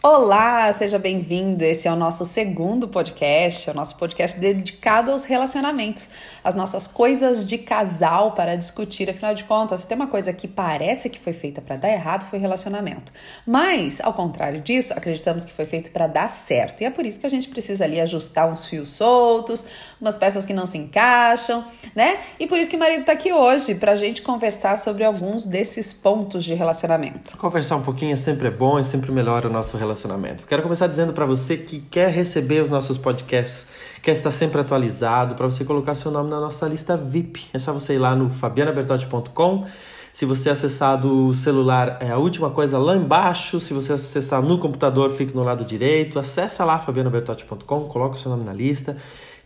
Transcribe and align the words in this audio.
Olá, 0.00 0.72
seja 0.72 0.96
bem-vindo. 0.96 1.64
Esse 1.64 1.88
é 1.88 1.92
o 1.92 1.96
nosso 1.96 2.24
segundo 2.24 2.86
podcast, 2.86 3.68
é 3.68 3.72
o 3.72 3.74
nosso 3.74 3.96
podcast 3.96 4.38
dedicado 4.38 5.10
aos 5.10 5.24
relacionamentos, 5.24 6.08
as 6.44 6.54
nossas 6.54 6.86
coisas 6.86 7.44
de 7.44 7.58
casal 7.58 8.30
para 8.30 8.54
discutir. 8.54 9.10
Afinal 9.10 9.34
de 9.34 9.42
contas, 9.42 9.80
se 9.80 9.88
tem 9.88 9.96
uma 9.96 10.06
coisa 10.06 10.32
que 10.32 10.46
parece 10.46 11.10
que 11.10 11.18
foi 11.18 11.32
feita 11.32 11.60
para 11.60 11.74
dar 11.74 11.88
errado, 11.88 12.30
foi 12.30 12.38
relacionamento. 12.38 13.12
Mas, 13.44 14.00
ao 14.00 14.14
contrário 14.14 14.60
disso, 14.60 14.92
acreditamos 14.96 15.44
que 15.44 15.50
foi 15.50 15.66
feito 15.66 15.90
para 15.90 16.06
dar 16.06 16.30
certo. 16.30 16.80
E 16.82 16.84
é 16.84 16.90
por 16.90 17.04
isso 17.04 17.18
que 17.18 17.26
a 17.26 17.30
gente 17.30 17.48
precisa 17.48 17.82
ali 17.82 18.00
ajustar 18.00 18.48
uns 18.48 18.66
fios 18.66 18.90
soltos, 18.90 19.66
umas 20.00 20.16
peças 20.16 20.46
que 20.46 20.54
não 20.54 20.64
se 20.64 20.78
encaixam, 20.78 21.64
né? 21.92 22.18
E 22.38 22.46
por 22.46 22.56
isso 22.56 22.70
que 22.70 22.76
o 22.76 22.78
marido 22.78 23.00
está 23.00 23.14
aqui 23.14 23.32
hoje, 23.32 23.74
para 23.74 23.90
a 23.90 23.96
gente 23.96 24.22
conversar 24.22 24.78
sobre 24.78 25.02
alguns 25.02 25.44
desses 25.44 25.92
pontos 25.92 26.44
de 26.44 26.54
relacionamento. 26.54 27.36
Conversar 27.36 27.74
um 27.74 27.82
pouquinho 27.82 28.12
é 28.12 28.16
sempre 28.16 28.48
bom, 28.48 28.78
é 28.78 28.84
sempre 28.84 29.10
melhor 29.10 29.44
o 29.44 29.50
nosso 29.50 29.76
relacionamento 29.76 29.87
relacionamento. 29.88 30.44
Quero 30.44 30.62
começar 30.62 30.86
dizendo 30.86 31.12
para 31.12 31.24
você 31.24 31.56
que 31.56 31.80
quer 31.80 32.10
receber 32.10 32.62
os 32.62 32.68
nossos 32.68 32.98
podcasts, 32.98 33.66
quer 34.02 34.12
estar 34.12 34.30
sempre 34.30 34.60
atualizado, 34.60 35.34
para 35.34 35.46
você 35.46 35.64
colocar 35.64 35.94
seu 35.94 36.10
nome 36.10 36.30
na 36.30 36.38
nossa 36.38 36.66
lista 36.68 36.96
VIP. 36.96 37.46
É 37.52 37.58
só 37.58 37.72
você 37.72 37.94
ir 37.94 37.98
lá 37.98 38.14
no 38.14 38.28
fabianabertotti.com. 38.28 39.66
Se 40.12 40.24
você 40.24 40.50
acessar 40.50 41.00
do 41.00 41.32
celular, 41.34 41.98
é 42.00 42.10
a 42.10 42.18
última 42.18 42.50
coisa 42.50 42.76
lá 42.78 42.96
embaixo. 42.96 43.60
Se 43.60 43.72
você 43.72 43.92
acessar 43.92 44.42
no 44.42 44.58
computador, 44.58 45.10
fica 45.10 45.32
no 45.32 45.44
lado 45.44 45.64
direito. 45.64 46.18
Acesse 46.18 46.62
lá 46.62 46.78
fabianabertotti.com, 46.78 47.84
coloca 47.84 48.16
o 48.16 48.18
seu 48.18 48.30
nome 48.30 48.44
na 48.44 48.52
lista 48.52 48.96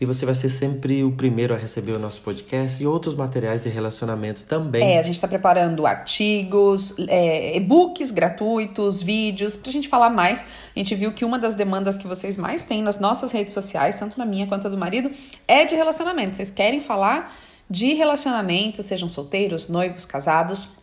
e 0.03 0.05
você 0.05 0.27
vai 0.27 0.35
ser 0.35 0.51
sempre 0.51 1.05
o 1.05 1.13
primeiro 1.13 1.55
a 1.55 1.57
receber 1.57 1.93
o 1.93 1.99
nosso 1.99 2.21
podcast 2.23 2.83
e 2.83 2.87
outros 2.89 3.15
materiais 3.15 3.61
de 3.61 3.69
relacionamento 3.69 4.43
também. 4.45 4.83
É, 4.83 4.99
a 4.99 5.03
gente 5.03 5.15
está 5.15 5.29
preparando 5.29 5.87
artigos, 5.87 6.97
é, 7.07 7.57
e-books 7.57 8.11
gratuitos, 8.11 9.01
vídeos, 9.01 9.55
para 9.55 9.71
a 9.71 9.73
gente 9.73 9.89
falar 9.89 10.11
mais. 10.11 10.45
A 10.75 10.79
gente 10.81 10.93
viu 10.97 11.13
que 11.13 11.25
uma 11.25 11.39
das 11.39 11.55
demandas 11.55 11.97
que 11.97 12.09
vocês 12.09 12.37
mais 12.37 12.65
têm 12.65 12.83
nas 12.83 12.99
nossas 12.99 13.31
redes 13.31 13.55
sociais, 13.55 13.97
tanto 13.97 14.19
na 14.19 14.27
minha 14.27 14.45
quanto 14.49 14.67
a 14.67 14.71
do 14.71 14.77
marido, 14.77 15.09
é 15.47 15.65
de 15.65 15.77
relacionamento. 15.77 16.35
Vocês 16.35 16.51
querem 16.51 16.81
falar 16.81 17.33
de 17.71 17.95
relacionamento, 17.95 18.83
sejam 18.83 19.09
solteiros, 19.09 19.69
noivos, 19.69 20.05
casados. 20.05 20.82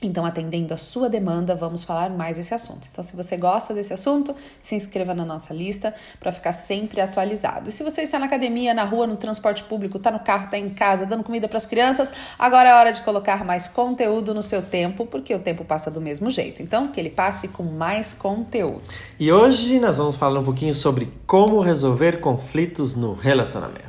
Então, 0.00 0.24
atendendo 0.24 0.72
a 0.72 0.76
sua 0.76 1.08
demanda, 1.08 1.56
vamos 1.56 1.82
falar 1.82 2.08
mais 2.08 2.36
desse 2.36 2.54
assunto. 2.54 2.86
Então, 2.90 3.02
se 3.02 3.16
você 3.16 3.36
gosta 3.36 3.74
desse 3.74 3.92
assunto, 3.92 4.34
se 4.60 4.76
inscreva 4.76 5.12
na 5.12 5.24
nossa 5.24 5.52
lista 5.52 5.92
para 6.20 6.30
ficar 6.30 6.52
sempre 6.52 7.00
atualizado. 7.00 7.68
E 7.68 7.72
se 7.72 7.82
você 7.82 8.02
está 8.02 8.16
na 8.16 8.26
academia, 8.26 8.72
na 8.72 8.84
rua, 8.84 9.08
no 9.08 9.16
transporte 9.16 9.64
público, 9.64 9.96
está 9.96 10.12
no 10.12 10.20
carro, 10.20 10.44
está 10.44 10.56
em 10.56 10.70
casa, 10.70 11.04
dando 11.04 11.24
comida 11.24 11.48
para 11.48 11.56
as 11.56 11.66
crianças, 11.66 12.12
agora 12.38 12.68
é 12.68 12.74
hora 12.74 12.92
de 12.92 13.00
colocar 13.02 13.44
mais 13.44 13.66
conteúdo 13.66 14.32
no 14.32 14.42
seu 14.42 14.62
tempo, 14.62 15.04
porque 15.04 15.34
o 15.34 15.40
tempo 15.40 15.64
passa 15.64 15.90
do 15.90 16.00
mesmo 16.00 16.30
jeito. 16.30 16.62
Então, 16.62 16.88
que 16.88 17.00
ele 17.00 17.10
passe 17.10 17.48
com 17.48 17.64
mais 17.64 18.14
conteúdo. 18.14 18.82
E 19.18 19.32
hoje 19.32 19.80
nós 19.80 19.98
vamos 19.98 20.14
falar 20.14 20.38
um 20.38 20.44
pouquinho 20.44 20.76
sobre 20.76 21.12
como 21.26 21.60
resolver 21.60 22.20
conflitos 22.20 22.94
no 22.94 23.14
relacionamento. 23.14 23.88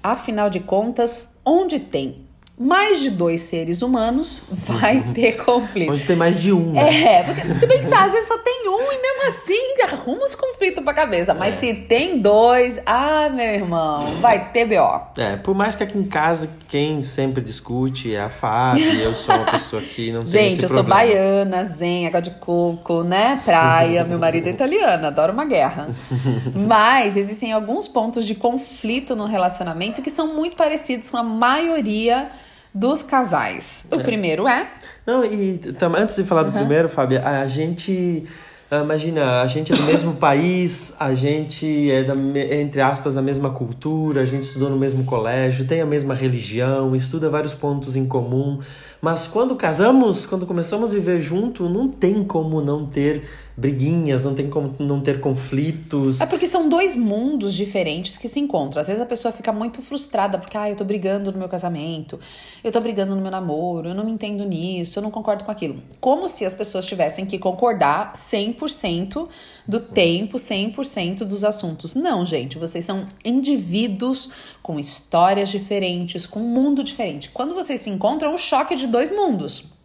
Afinal 0.00 0.48
de 0.48 0.60
contas, 0.60 1.28
onde 1.44 1.80
tem 1.80 2.29
mais 2.60 3.00
de 3.00 3.08
dois 3.08 3.40
seres 3.40 3.80
humanos, 3.80 4.42
vai 4.50 5.14
ter 5.14 5.42
conflito. 5.42 5.90
Onde 5.90 6.04
tem 6.04 6.14
mais 6.14 6.42
de 6.42 6.52
um. 6.52 6.72
Né? 6.72 7.04
É, 7.04 7.22
porque 7.22 7.54
se 7.54 7.66
bem 7.66 7.82
que 7.82 7.94
às 7.94 8.12
vezes 8.12 8.28
só 8.28 8.36
tem 8.36 8.68
um 8.68 8.92
e 8.92 9.00
mesmo 9.00 9.30
assim 9.30 9.82
arruma 9.82 10.26
os 10.26 10.34
conflitos 10.34 10.84
pra 10.84 10.92
cabeça. 10.92 11.32
Mas 11.32 11.54
é. 11.54 11.56
se 11.58 11.74
tem 11.74 12.20
dois, 12.20 12.78
ah, 12.84 13.30
meu 13.30 13.46
irmão, 13.46 14.00
vai 14.20 14.50
ter 14.52 14.66
B.O. 14.66 15.00
É, 15.16 15.36
por 15.36 15.54
mais 15.54 15.74
que 15.74 15.84
aqui 15.84 15.96
em 15.96 16.04
casa 16.04 16.50
quem 16.68 17.00
sempre 17.00 17.42
discute 17.42 18.14
é 18.14 18.20
a 18.20 18.28
Fábio, 18.28 18.84
eu 19.00 19.14
sou 19.14 19.34
uma 19.34 19.46
pessoa 19.46 19.80
que 19.80 20.12
não 20.12 20.22
tem 20.22 20.50
Gente, 20.50 20.62
eu 20.62 20.68
problema. 20.68 20.68
sou 20.68 20.82
baiana, 20.84 21.64
zen, 21.64 22.06
água 22.08 22.20
de 22.20 22.30
coco, 22.32 23.02
né? 23.02 23.40
Praia, 23.42 24.04
meu 24.04 24.18
marido 24.18 24.48
é 24.48 24.50
italiano, 24.50 25.06
adoro 25.06 25.32
uma 25.32 25.46
guerra. 25.46 25.88
Mas 26.54 27.16
existem 27.16 27.54
alguns 27.54 27.88
pontos 27.88 28.26
de 28.26 28.34
conflito 28.34 29.16
no 29.16 29.24
relacionamento 29.24 30.02
que 30.02 30.10
são 30.10 30.34
muito 30.34 30.56
parecidos 30.56 31.08
com 31.08 31.16
a 31.16 31.22
maioria 31.22 32.28
dos 32.74 33.02
casais. 33.02 33.86
O 33.92 34.00
é. 34.00 34.02
primeiro 34.02 34.46
é. 34.46 34.70
Não, 35.06 35.24
e 35.24 35.58
tam, 35.58 35.94
antes 35.94 36.16
de 36.16 36.24
falar 36.24 36.44
do 36.44 36.52
uhum. 36.52 36.58
primeiro, 36.58 36.88
Fábio, 36.88 37.20
a 37.24 37.46
gente. 37.46 38.24
Ah, 38.70 38.82
imagina, 38.84 39.42
a 39.42 39.46
gente 39.48 39.72
é 39.72 39.76
do 39.76 39.82
mesmo 39.82 40.14
país, 40.18 40.94
a 41.00 41.12
gente 41.12 41.90
é, 41.90 42.04
da, 42.04 42.14
entre 42.14 42.80
aspas, 42.80 43.16
da 43.16 43.22
mesma 43.22 43.50
cultura, 43.50 44.20
a 44.20 44.24
gente 44.24 44.44
estudou 44.44 44.70
no 44.70 44.76
mesmo 44.76 45.02
colégio, 45.02 45.66
tem 45.66 45.80
a 45.80 45.86
mesma 45.86 46.14
religião, 46.14 46.94
estuda 46.94 47.28
vários 47.28 47.52
pontos 47.52 47.96
em 47.96 48.06
comum. 48.06 48.60
Mas 49.00 49.26
quando 49.26 49.56
casamos, 49.56 50.24
quando 50.24 50.46
começamos 50.46 50.92
a 50.92 50.94
viver 50.94 51.20
junto, 51.20 51.68
não 51.68 51.88
tem 51.88 52.22
como 52.22 52.60
não 52.60 52.86
ter 52.86 53.24
briguinhas, 53.56 54.24
não 54.24 54.34
tem 54.34 54.48
como 54.48 54.74
não 54.78 55.00
ter 55.00 55.20
conflitos. 55.20 56.20
É 56.20 56.26
porque 56.26 56.46
são 56.46 56.68
dois 56.68 56.96
mundos 56.96 57.54
diferentes 57.54 58.16
que 58.16 58.28
se 58.28 58.40
encontram. 58.40 58.80
Às 58.80 58.88
vezes 58.88 59.02
a 59.02 59.06
pessoa 59.06 59.32
fica 59.32 59.52
muito 59.52 59.82
frustrada 59.82 60.38
porque, 60.38 60.56
ah, 60.56 60.70
eu 60.70 60.76
tô 60.76 60.84
brigando 60.84 61.30
no 61.32 61.38
meu 61.38 61.48
casamento, 61.48 62.18
eu 62.62 62.72
tô 62.72 62.80
brigando 62.80 63.14
no 63.14 63.20
meu 63.20 63.30
namoro, 63.30 63.88
eu 63.88 63.94
não 63.94 64.04
me 64.04 64.10
entendo 64.10 64.44
nisso, 64.44 64.98
eu 64.98 65.02
não 65.02 65.10
concordo 65.10 65.44
com 65.44 65.50
aquilo. 65.50 65.82
Como 66.00 66.28
se 66.28 66.44
as 66.44 66.54
pessoas 66.54 66.86
tivessem 66.86 67.26
que 67.26 67.38
concordar 67.38 68.12
100% 68.14 69.28
do 69.66 69.80
tempo, 69.80 70.38
100% 70.38 71.18
dos 71.18 71.44
assuntos. 71.44 71.94
Não, 71.94 72.24
gente, 72.24 72.58
vocês 72.58 72.84
são 72.84 73.04
indivíduos 73.24 74.30
com 74.62 74.78
histórias 74.78 75.48
diferentes, 75.48 76.26
com 76.26 76.40
um 76.40 76.48
mundo 76.48 76.82
diferente. 76.82 77.30
Quando 77.30 77.54
vocês 77.54 77.80
se 77.80 77.90
encontram, 77.90 78.30
é 78.30 78.34
um 78.34 78.38
choque 78.38 78.74
de 78.74 78.86
dois 78.86 79.10
mundos. 79.10 79.79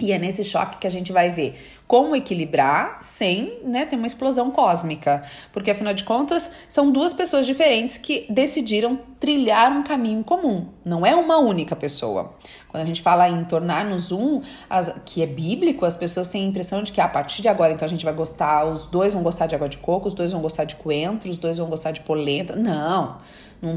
E 0.00 0.12
é 0.12 0.18
nesse 0.18 0.44
choque 0.44 0.78
que 0.78 0.86
a 0.86 0.90
gente 0.90 1.12
vai 1.12 1.30
ver 1.30 1.54
como 1.90 2.14
equilibrar 2.14 2.98
sem 3.00 3.58
né, 3.64 3.84
ter 3.84 3.96
uma 3.96 4.06
explosão 4.06 4.52
cósmica. 4.52 5.24
Porque, 5.52 5.72
afinal 5.72 5.92
de 5.92 6.04
contas, 6.04 6.48
são 6.68 6.92
duas 6.92 7.12
pessoas 7.12 7.44
diferentes 7.44 7.98
que 7.98 8.26
decidiram 8.30 8.96
trilhar 9.18 9.72
um 9.72 9.82
caminho 9.82 10.22
comum. 10.22 10.68
Não 10.84 11.04
é 11.04 11.16
uma 11.16 11.38
única 11.38 11.74
pessoa. 11.74 12.32
Quando 12.68 12.84
a 12.84 12.86
gente 12.86 13.02
fala 13.02 13.28
em 13.28 13.42
tornar-nos 13.42 14.12
um, 14.12 14.40
as, 14.68 14.94
que 15.04 15.20
é 15.20 15.26
bíblico, 15.26 15.84
as 15.84 15.96
pessoas 15.96 16.28
têm 16.28 16.44
a 16.44 16.48
impressão 16.48 16.80
de 16.80 16.92
que 16.92 17.00
a 17.00 17.08
partir 17.08 17.42
de 17.42 17.48
agora, 17.48 17.72
então 17.72 17.84
a 17.84 17.90
gente 17.90 18.04
vai 18.04 18.14
gostar, 18.14 18.64
os 18.66 18.86
dois 18.86 19.12
vão 19.12 19.24
gostar 19.24 19.48
de 19.48 19.56
água 19.56 19.68
de 19.68 19.78
coco, 19.78 20.06
os 20.06 20.14
dois 20.14 20.30
vão 20.30 20.40
gostar 20.40 20.64
de 20.64 20.76
coentro, 20.76 21.28
os 21.28 21.38
dois 21.38 21.58
vão 21.58 21.68
gostar 21.68 21.90
de 21.90 22.02
polenta. 22.02 22.54
Não. 22.54 22.70
Não 22.70 23.18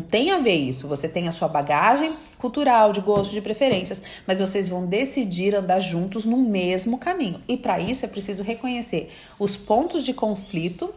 tem 0.01 0.31
a 0.31 0.39
ver 0.39 0.55
isso. 0.55 0.88
Você 0.88 1.07
tem 1.07 1.27
a 1.27 1.31
sua 1.31 1.47
bagagem 1.47 2.16
cultural, 2.38 2.91
de 2.91 3.01
gosto, 3.01 3.31
de 3.31 3.41
preferências, 3.41 4.01
mas 4.25 4.39
vocês 4.39 4.67
vão 4.67 4.85
decidir 4.85 5.55
andar 5.55 5.79
juntos 5.79 6.25
no 6.25 6.38
mesmo 6.38 6.97
caminho. 6.97 7.39
E 7.47 7.57
para 7.57 7.79
isso 7.79 8.05
é 8.05 8.07
preciso 8.07 8.44
reconhecer 8.44 9.09
os 9.38 9.57
pontos 9.57 10.03
de 10.03 10.13
conflito 10.13 10.94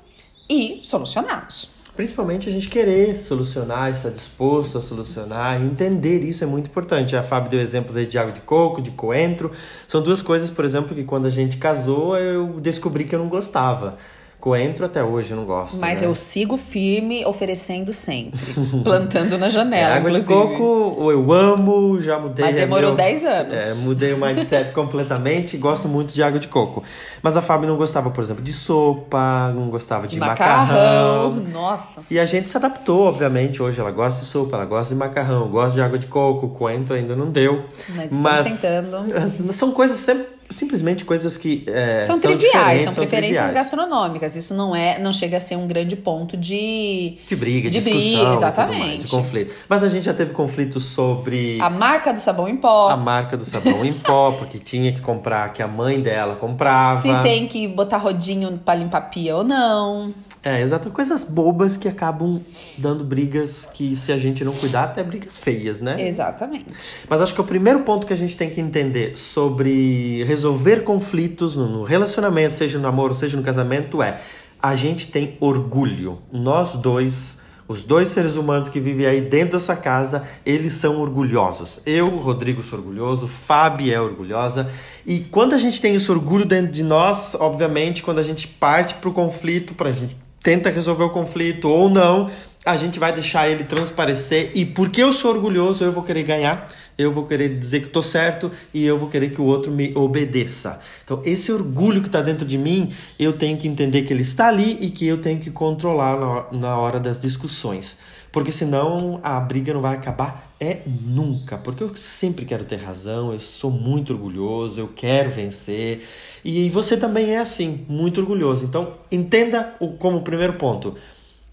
e 0.49 0.81
solucioná-los. 0.85 1.77
Principalmente 1.97 2.47
a 2.47 2.53
gente 2.53 2.69
querer 2.69 3.17
solucionar, 3.17 3.91
estar 3.91 4.11
disposto 4.11 4.77
a 4.77 4.83
solucionar, 4.83 5.63
entender 5.63 6.23
isso 6.23 6.45
é 6.45 6.47
muito 6.47 6.67
importante. 6.69 7.17
A 7.17 7.23
Fábio 7.23 7.51
deu 7.51 7.59
exemplos 7.59 7.97
aí 7.97 8.05
de 8.05 8.19
água 8.19 8.33
de 8.33 8.43
coco, 8.43 8.83
de 8.83 8.91
coentro. 8.91 9.51
São 9.89 10.03
duas 10.03 10.21
coisas, 10.21 10.51
por 10.51 10.63
exemplo, 10.63 10.95
que 10.95 11.05
quando 11.05 11.25
a 11.25 11.31
gente 11.31 11.57
casou 11.57 12.19
eu 12.19 12.61
descobri 12.61 13.05
que 13.05 13.15
eu 13.15 13.19
não 13.19 13.31
gostava. 13.31 13.97
Coentro 14.47 14.87
até 14.87 15.03
hoje 15.03 15.33
eu 15.33 15.39
não 15.39 15.45
gosto. 15.45 15.77
Mas 15.77 16.01
né? 16.01 16.07
eu 16.07 16.15
sigo 16.15 16.57
firme, 16.57 17.27
oferecendo 17.27 17.93
sempre. 17.93 18.39
plantando 18.85 19.37
na 19.39 19.49
janela. 19.49 19.95
É, 19.95 19.97
água 19.97 20.09
inclusive. 20.09 20.33
de 20.33 20.57
coco, 20.57 21.11
eu 21.11 21.33
amo, 21.33 22.01
já 22.01 22.17
mudei. 22.17 22.45
Mas 22.45 22.55
demorou 22.55 22.91
meu, 22.91 22.97
10 22.97 23.25
anos. 23.25 23.57
É, 23.57 23.75
mudei 23.83 24.13
o 24.13 24.17
mindset 24.17 24.71
completamente 24.71 25.57
gosto 25.57 25.89
muito 25.89 26.15
de 26.15 26.23
água 26.23 26.39
de 26.39 26.47
coco. 26.47 26.85
Mas 27.21 27.37
a 27.37 27.43
Fábio 27.43 27.69
não 27.69 27.77
gostava, 27.77 28.09
por 28.09 28.23
exemplo, 28.23 28.41
de 28.41 28.53
sopa, 28.53 29.53
não 29.53 29.69
gostava 29.69 30.07
de, 30.07 30.15
de 30.15 30.21
macarrão. 30.21 31.33
macarrão. 31.33 31.53
Nossa. 31.53 32.01
E 32.09 32.17
a 32.17 32.25
gente 32.25 32.47
se 32.47 32.57
adaptou, 32.57 33.09
obviamente. 33.09 33.61
Hoje 33.61 33.81
ela 33.81 33.91
gosta 33.91 34.21
de 34.21 34.27
sopa, 34.27 34.55
ela 34.55 34.65
gosta 34.65 34.95
de 34.95 34.99
macarrão, 35.01 35.49
gosta 35.49 35.75
de 35.75 35.81
água 35.81 35.99
de 35.99 36.07
coco, 36.07 36.51
coentro 36.51 36.95
ainda 36.95 37.17
não 37.17 37.31
deu. 37.33 37.65
Mas, 37.97 38.13
mas 38.13 38.61
tentando. 38.61 39.53
São 39.53 39.73
coisas 39.73 39.99
sempre 39.99 40.36
simplesmente 40.51 41.05
coisas 41.05 41.37
que 41.37 41.65
é, 41.67 42.05
são, 42.05 42.19
são 42.19 42.37
triviais, 42.37 42.85
são, 42.85 42.93
são 42.93 43.05
preferências 43.05 43.45
triviais. 43.45 43.53
gastronômicas. 43.53 44.37
Isso 44.37 44.55
não 44.55 44.75
é, 44.75 44.99
não 44.99 45.13
chega 45.13 45.37
a 45.37 45.41
ser 45.41 45.57
um 45.57 45.67
grande 45.67 45.97
ponto 45.97 46.37
de 46.37 47.19
de 47.27 47.37
briga, 47.37 47.71
de 47.71 47.79
discussão, 47.79 48.01
briga, 48.01 48.35
exatamente, 48.37 48.79
mais, 48.79 49.03
de 49.03 49.09
conflito. 49.09 49.53
Mas 49.69 49.83
a 49.83 49.89
gente 49.89 50.05
já 50.05 50.15
teve 50.15 50.33
conflitos 50.33 50.85
sobre 50.85 51.61
a 51.61 51.71
marca 51.71 52.13
do 52.13 52.19
sabão 52.19 52.49
em 52.49 52.57
pó, 52.57 52.89
a 52.89 52.97
marca 52.97 53.37
do 53.37 53.45
sabão 53.45 53.85
em 53.85 53.93
pó, 53.93 54.33
porque 54.33 54.59
tinha 54.59 54.93
que 54.93 55.01
comprar 55.01 55.53
que 55.53 55.63
a 55.63 55.69
mãe 55.69 56.01
dela 56.01 56.37
comprava. 56.37 57.03
Se 57.03 57.23
tem 57.23 57.47
que 57.47 57.69
botar 57.69 57.99
rodinho 57.99 58.57
para 58.59 58.75
limpar 58.77 59.03
pia 59.11 59.37
ou 59.37 59.45
não. 59.45 60.13
É, 60.49 60.63
exato. 60.63 60.91
Coisas 60.91 61.25
bobas 61.25 61.77
que 61.77 61.89
acabam 61.89 62.41
dando 62.79 63.03
brigas 63.03 63.69
que, 63.75 63.97
se 63.97 64.13
a 64.13 64.17
gente 64.17 64.45
não 64.45 64.53
cuidar, 64.53 64.85
até 64.85 65.03
brigas 65.03 65.37
feias, 65.37 65.81
né? 65.81 66.07
Exatamente. 66.07 66.73
Mas 67.11 67.21
acho 67.21 67.35
que 67.35 67.41
o 67.41 67.45
primeiro 67.45 67.81
ponto 67.81 68.07
que 68.07 68.13
a 68.13 68.17
gente 68.17 68.37
tem 68.37 68.49
que 68.49 68.61
entender 68.61 69.17
sobre 69.19 70.23
resolver 70.23 70.85
conflitos 70.85 71.57
no 71.57 71.83
relacionamento, 71.83 72.55
seja 72.55 72.79
no 72.79 72.85
namoro, 72.85 73.13
seja 73.13 73.37
no 73.37 73.43
casamento, 73.43 74.01
é 74.01 74.21
a 74.63 74.77
gente 74.77 75.09
tem 75.09 75.37
orgulho. 75.41 76.23
Nós 76.33 76.77
dois 76.77 77.39
Os 77.69 77.83
dois 77.83 78.07
seres 78.09 78.37
humanos 78.37 78.69
que 78.69 78.79
vivem 78.79 79.07
aí 79.07 79.21
dentro 79.21 79.55
da 79.55 79.61
sua 79.61 79.75
casa, 79.75 80.23
eles 80.45 80.75
são 80.75 81.01
orgulhosos. 81.01 81.81
Eu, 81.85 82.09
Rodrigo, 82.19 82.63
sou 82.63 82.79
orgulhoso, 82.79 83.27
Fábio 83.27 83.93
é 83.93 84.01
orgulhosa. 84.01 84.69
E 85.05 85.19
quando 85.19 85.53
a 85.53 85.59
gente 85.59 85.81
tem 85.81 85.97
esse 85.97 86.09
orgulho 86.09 86.45
dentro 86.45 86.71
de 86.71 86.85
nós, 86.85 87.35
obviamente, 87.35 88.05
quando 88.05 88.21
a 88.21 88.23
gente 88.23 88.47
parte 88.47 88.95
para 88.95 89.11
o 89.11 89.13
conflito, 89.13 89.75
para 89.75 89.89
a 89.89 89.93
gente 89.93 90.17
tenta 90.47 90.71
resolver 90.71 91.03
o 91.03 91.11
conflito 91.11 91.69
ou 91.69 91.91
não, 91.91 92.31
a 92.65 92.77
gente 92.77 93.01
vai 93.01 93.13
deixar 93.13 93.51
ele 93.51 93.65
transparecer. 93.65 94.53
E 94.55 94.65
porque 94.65 95.03
eu 95.03 95.13
sou 95.13 95.33
orgulhoso, 95.33 95.83
eu 95.83 95.91
vou 95.91 96.05
querer 96.05 96.23
ganhar 96.23 96.69
eu 96.99 97.13
vou 97.13 97.27
querer 97.27 97.59
dizer 97.59 97.81
que 97.81 97.87
estou 97.87 98.03
certo 98.03 98.51
e 98.73 98.85
eu 98.85 98.99
vou 98.99 99.09
querer 99.09 99.31
que 99.31 99.41
o 99.41 99.45
outro 99.45 99.71
me 99.71 99.93
obedeça. 99.95 100.81
Então, 101.05 101.21
esse 101.25 101.53
orgulho 101.53 102.01
que 102.01 102.09
está 102.09 102.23
dentro 102.23 102.47
de 102.47 102.57
mim, 102.57 102.93
eu 103.19 103.35
tenho 103.35 103.59
que 103.59 103.69
entender 103.69 104.03
que 104.03 104.13
ele 104.13 104.23
está 104.23 104.49
ali 104.49 104.79
e 104.81 104.91
que 104.91 105.07
eu 105.07 105.19
tenho 105.19 105.39
que 105.39 105.51
controlar 105.51 106.51
na, 106.53 106.79
hora 106.79 106.99
das 106.99 107.19
discussões. 107.19 107.99
Porque 108.37 108.53
senão 108.53 109.19
a 109.23 109.41
briga 109.41 109.73
não 109.73 109.81
vai 109.81 109.97
acabar 109.97 110.53
é 110.61 110.81
nunca. 110.87 111.57
Porque 111.57 111.83
eu 111.83 111.97
sempre 111.97 112.45
quero 112.45 112.67
ter 112.67 112.77
razão, 112.77 113.33
eu 113.33 113.41
sou 113.41 113.71
muito 113.71 114.13
orgulhoso, 114.13 114.79
eu 114.79 114.89
quero 114.89 115.31
vencer. 115.31 116.07
E 116.45 116.69
você 116.69 116.99
também 116.99 117.31
é 117.31 117.39
assim, 117.39 117.87
muito 117.89 118.21
orgulhoso. 118.21 118.67
Então, 118.67 118.93
entenda 119.11 119.75
o, 119.81 119.93
como 119.93 120.21
primeiro 120.21 120.53
ponto. 120.59 120.97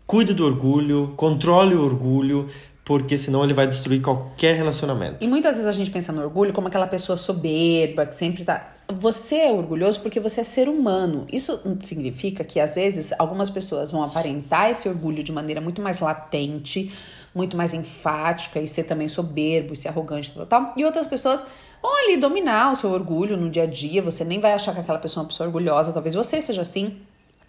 Cuide 0.05 0.33
do 0.33 0.45
orgulho, 0.45 1.13
controle 1.15 1.73
o 1.73 1.81
orgulho, 1.81 2.49
porque 2.83 3.17
senão 3.17 3.45
ele 3.45 3.53
vai 3.53 3.65
destruir 3.65 4.01
qualquer 4.01 4.57
relacionamento. 4.57 5.23
E 5.23 5.27
muitas 5.29 5.53
vezes 5.53 5.69
a 5.69 5.71
gente 5.71 5.89
pensa 5.89 6.11
no 6.11 6.21
orgulho 6.21 6.51
como 6.51 6.67
aquela 6.67 6.85
pessoa 6.85 7.15
soberba, 7.15 8.05
que 8.05 8.13
sempre 8.13 8.43
tá. 8.43 8.72
Você 8.99 9.35
é 9.35 9.51
orgulhoso 9.51 9.99
porque 10.01 10.19
você 10.19 10.41
é 10.41 10.43
ser 10.43 10.69
humano. 10.69 11.25
Isso 11.31 11.59
significa 11.81 12.43
que 12.43 12.59
às 12.59 12.75
vezes 12.75 13.13
algumas 13.17 13.49
pessoas 13.49 13.91
vão 13.91 14.03
aparentar 14.03 14.69
esse 14.69 14.87
orgulho 14.87 15.23
de 15.23 15.31
maneira 15.31 15.59
muito 15.59 15.81
mais 15.81 15.99
latente, 15.99 16.91
muito 17.33 17.57
mais 17.57 17.73
enfática 17.73 18.59
e 18.59 18.67
ser 18.67 18.83
também 18.83 19.07
soberbo, 19.07 19.73
e 19.73 19.75
ser 19.75 19.89
arrogante, 19.89 20.31
tal, 20.31 20.45
tal. 20.45 20.73
E 20.77 20.85
outras 20.85 21.07
pessoas 21.07 21.45
vão 21.81 21.91
ali 22.05 22.17
dominar 22.17 22.71
o 22.71 22.75
seu 22.75 22.91
orgulho 22.91 23.35
no 23.35 23.49
dia 23.49 23.63
a 23.63 23.67
dia. 23.67 24.01
Você 24.01 24.23
nem 24.23 24.39
vai 24.39 24.53
achar 24.53 24.73
que 24.73 24.79
aquela 24.79 24.99
pessoa 24.99 25.21
é 25.21 25.23
uma 25.23 25.29
pessoa 25.29 25.47
orgulhosa, 25.47 25.91
talvez 25.91 26.13
você 26.15 26.41
seja 26.41 26.61
assim 26.61 26.97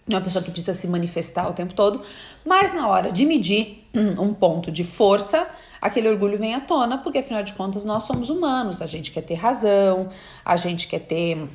uma 0.07 0.21
pessoa 0.21 0.43
que 0.43 0.51
precisa 0.51 0.73
se 0.73 0.87
manifestar 0.87 1.49
o 1.49 1.53
tempo 1.53 1.73
todo, 1.73 2.01
mas 2.45 2.73
na 2.73 2.87
hora 2.87 3.11
de 3.11 3.25
medir 3.25 3.87
um 4.19 4.33
ponto 4.33 4.71
de 4.71 4.83
força, 4.83 5.47
aquele 5.81 6.09
orgulho 6.09 6.37
vem 6.37 6.53
à 6.53 6.61
tona, 6.61 6.97
porque 6.97 7.19
afinal 7.19 7.43
de 7.43 7.53
contas 7.53 7.83
nós 7.83 8.03
somos 8.03 8.29
humanos, 8.29 8.81
a 8.81 8.85
gente 8.85 9.11
quer 9.11 9.21
ter 9.21 9.35
razão, 9.35 10.09
a 10.43 10.55
gente 10.57 10.87
quer 10.87 10.99
ter 10.99 11.47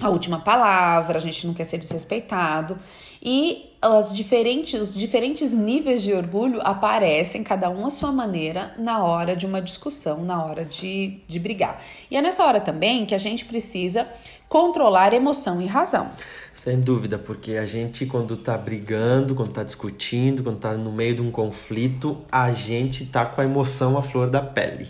a 0.00 0.08
última 0.08 0.40
palavra, 0.40 1.18
a 1.18 1.20
gente 1.20 1.46
não 1.46 1.54
quer 1.54 1.64
ser 1.64 1.78
desrespeitado. 1.78 2.78
E 3.22 3.70
as 3.82 4.14
diferentes, 4.14 4.80
os 4.80 4.94
diferentes 4.94 5.52
níveis 5.52 6.02
de 6.02 6.12
orgulho 6.12 6.60
aparecem, 6.62 7.42
cada 7.42 7.68
um 7.68 7.86
à 7.86 7.90
sua 7.90 8.10
maneira, 8.10 8.74
na 8.78 9.04
hora 9.04 9.36
de 9.36 9.46
uma 9.46 9.60
discussão, 9.60 10.24
na 10.24 10.44
hora 10.44 10.64
de, 10.64 11.18
de 11.26 11.38
brigar. 11.38 11.82
E 12.10 12.16
é 12.16 12.22
nessa 12.22 12.44
hora 12.44 12.60
também 12.60 13.04
que 13.04 13.14
a 13.14 13.18
gente 13.18 13.44
precisa 13.44 14.08
controlar 14.48 15.12
emoção 15.12 15.60
e 15.60 15.66
razão. 15.66 16.10
Sem 16.52 16.80
dúvida, 16.80 17.18
porque 17.18 17.52
a 17.52 17.64
gente, 17.64 18.04
quando 18.04 18.36
tá 18.36 18.58
brigando, 18.58 19.34
quando 19.34 19.52
tá 19.52 19.62
discutindo, 19.62 20.42
quando 20.42 20.58
tá 20.58 20.74
no 20.74 20.90
meio 20.90 21.14
de 21.14 21.22
um 21.22 21.30
conflito, 21.30 22.18
a 22.30 22.50
gente 22.52 23.06
tá 23.06 23.24
com 23.24 23.40
a 23.40 23.44
emoção 23.44 23.96
à 23.96 24.02
flor 24.02 24.28
da 24.28 24.42
pele. 24.42 24.88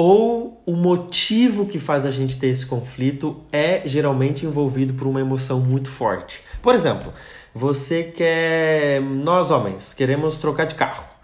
Ou 0.00 0.62
o 0.64 0.76
motivo 0.76 1.66
que 1.66 1.76
faz 1.76 2.06
a 2.06 2.12
gente 2.12 2.38
ter 2.38 2.46
esse 2.46 2.64
conflito 2.64 3.36
é 3.50 3.82
geralmente 3.84 4.46
envolvido 4.46 4.94
por 4.94 5.08
uma 5.08 5.20
emoção 5.20 5.58
muito 5.58 5.90
forte. 5.90 6.44
Por 6.62 6.72
exemplo, 6.72 7.12
você 7.52 8.04
quer. 8.04 9.00
Nós 9.02 9.50
homens 9.50 9.92
queremos 9.92 10.36
trocar 10.36 10.66
de 10.66 10.76
carro. 10.76 11.17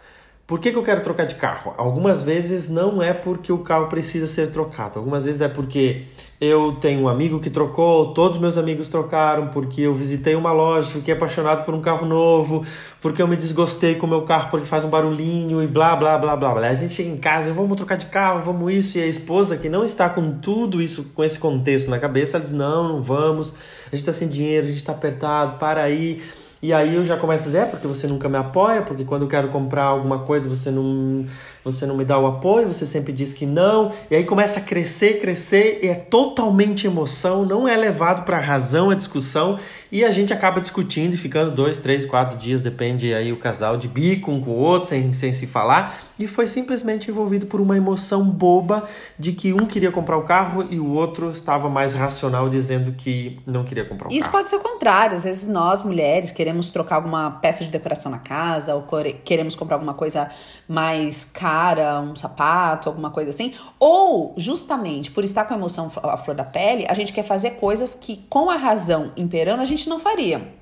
Por 0.54 0.60
que, 0.60 0.70
que 0.70 0.78
eu 0.78 0.84
quero 0.84 1.00
trocar 1.00 1.24
de 1.24 1.34
carro? 1.34 1.74
Algumas 1.76 2.22
vezes 2.22 2.68
não 2.68 3.02
é 3.02 3.12
porque 3.12 3.50
o 3.50 3.58
carro 3.58 3.88
precisa 3.88 4.28
ser 4.28 4.52
trocado, 4.52 5.00
algumas 5.00 5.24
vezes 5.24 5.40
é 5.40 5.48
porque 5.48 6.02
eu 6.40 6.76
tenho 6.80 7.00
um 7.00 7.08
amigo 7.08 7.40
que 7.40 7.50
trocou, 7.50 8.14
todos 8.14 8.38
meus 8.38 8.56
amigos 8.56 8.86
trocaram, 8.86 9.48
porque 9.48 9.80
eu 9.80 9.92
visitei 9.92 10.36
uma 10.36 10.52
loja, 10.52 10.92
fiquei 10.92 11.12
apaixonado 11.12 11.64
por 11.64 11.74
um 11.74 11.80
carro 11.80 12.06
novo, 12.06 12.64
porque 13.00 13.20
eu 13.20 13.26
me 13.26 13.34
desgostei 13.34 13.96
com 13.96 14.06
o 14.06 14.08
meu 14.08 14.22
carro 14.22 14.48
porque 14.48 14.64
faz 14.64 14.84
um 14.84 14.88
barulhinho 14.88 15.60
e 15.60 15.66
blá 15.66 15.96
blá 15.96 16.16
blá 16.16 16.36
blá 16.36 16.54
blá. 16.54 16.68
A 16.68 16.74
gente 16.74 16.94
chega 16.94 17.08
em 17.10 17.18
casa, 17.18 17.52
vamos 17.52 17.76
trocar 17.76 17.96
de 17.96 18.06
carro, 18.06 18.40
vamos 18.40 18.72
isso, 18.72 18.96
e 18.96 19.02
a 19.02 19.08
esposa 19.08 19.56
que 19.56 19.68
não 19.68 19.84
está 19.84 20.08
com 20.08 20.38
tudo 20.38 20.80
isso, 20.80 21.10
com 21.16 21.24
esse 21.24 21.36
contexto 21.36 21.90
na 21.90 21.98
cabeça, 21.98 22.36
ela 22.36 22.44
diz: 22.44 22.52
não, 22.52 22.86
não 22.86 23.02
vamos, 23.02 23.52
a 23.88 23.96
gente 23.96 24.08
está 24.08 24.12
sem 24.12 24.28
dinheiro, 24.28 24.66
a 24.66 24.68
gente 24.68 24.76
está 24.76 24.92
apertado, 24.92 25.58
para 25.58 25.82
aí. 25.82 26.22
E 26.64 26.72
aí 26.72 26.94
eu 26.94 27.04
já 27.04 27.14
começo 27.18 27.42
a 27.42 27.44
dizer, 27.44 27.58
é 27.58 27.66
porque 27.66 27.86
você 27.86 28.06
nunca 28.06 28.26
me 28.26 28.38
apoia, 28.38 28.80
porque 28.80 29.04
quando 29.04 29.20
eu 29.20 29.28
quero 29.28 29.50
comprar 29.50 29.84
alguma 29.84 30.20
coisa 30.20 30.48
você 30.48 30.70
não 30.70 31.26
você 31.64 31.86
não 31.86 31.96
me 31.96 32.04
dá 32.04 32.18
o 32.18 32.26
apoio, 32.26 32.68
você 32.68 32.84
sempre 32.84 33.12
diz 33.12 33.32
que 33.32 33.46
não, 33.46 33.90
e 34.10 34.14
aí 34.14 34.24
começa 34.24 34.60
a 34.60 34.62
crescer, 34.62 35.18
crescer, 35.18 35.80
e 35.82 35.88
é 35.88 35.94
totalmente 35.94 36.86
emoção, 36.86 37.46
não 37.46 37.66
é 37.66 37.74
levado 37.74 38.24
para 38.24 38.38
razão 38.38 38.90
a 38.90 38.94
discussão, 38.94 39.58
e 39.90 40.04
a 40.04 40.10
gente 40.10 40.32
acaba 40.32 40.60
discutindo 40.60 41.14
e 41.14 41.16
ficando 41.16 41.50
dois, 41.50 41.78
três, 41.78 42.04
quatro 42.04 42.36
dias, 42.36 42.60
depende 42.60 43.14
aí 43.14 43.32
o 43.32 43.38
casal, 43.38 43.78
de 43.78 43.88
bico 43.88 44.30
um 44.30 44.40
com 44.42 44.50
o 44.50 44.58
outro, 44.58 44.90
sem, 44.90 45.12
sem 45.14 45.32
se 45.32 45.46
falar, 45.46 45.96
e 46.18 46.26
foi 46.26 46.46
simplesmente 46.46 47.10
envolvido 47.10 47.46
por 47.46 47.60
uma 47.62 47.76
emoção 47.76 48.24
boba 48.24 48.86
de 49.18 49.32
que 49.32 49.54
um 49.54 49.64
queria 49.64 49.90
comprar 49.90 50.18
o 50.18 50.22
carro 50.22 50.66
e 50.70 50.78
o 50.78 50.92
outro 50.92 51.30
estava 51.30 51.70
mais 51.70 51.94
racional 51.94 52.48
dizendo 52.48 52.92
que 52.92 53.38
não 53.46 53.64
queria 53.64 53.84
comprar 53.86 54.08
o 54.08 54.12
Isso 54.12 54.28
carro. 54.28 54.42
Isso 54.42 54.50
pode 54.50 54.50
ser 54.50 54.56
o 54.56 54.72
contrário, 54.72 55.16
às 55.16 55.24
vezes 55.24 55.48
nós 55.48 55.82
mulheres 55.82 56.30
queremos 56.30 56.53
trocar 56.70 56.96
alguma 56.96 57.30
peça 57.30 57.64
de 57.64 57.70
decoração 57.70 58.10
na 58.10 58.18
casa, 58.18 58.74
ou 58.74 58.84
queremos 59.24 59.54
comprar 59.54 59.76
alguma 59.76 59.94
coisa 59.94 60.30
mais 60.68 61.24
cara 61.24 61.64
cara, 61.74 62.00
um 62.00 62.16
sapato, 62.16 62.88
alguma 62.88 63.10
coisa 63.10 63.30
assim. 63.30 63.54
Ou, 63.78 64.34
justamente 64.36 65.10
por 65.10 65.24
estar 65.24 65.44
com 65.44 65.54
a 65.54 65.56
emoção 65.56 65.90
à 66.02 66.16
flor 66.16 66.34
da 66.34 66.44
pele, 66.44 66.86
a 66.88 66.94
gente 66.94 67.12
quer 67.12 67.22
fazer 67.22 67.52
coisas 67.52 67.94
que, 67.94 68.24
com 68.28 68.50
a 68.50 68.56
razão 68.56 69.12
imperando, 69.16 69.60
a 69.60 69.64
gente 69.64 69.88
não 69.88 69.98
faria. 69.98 70.52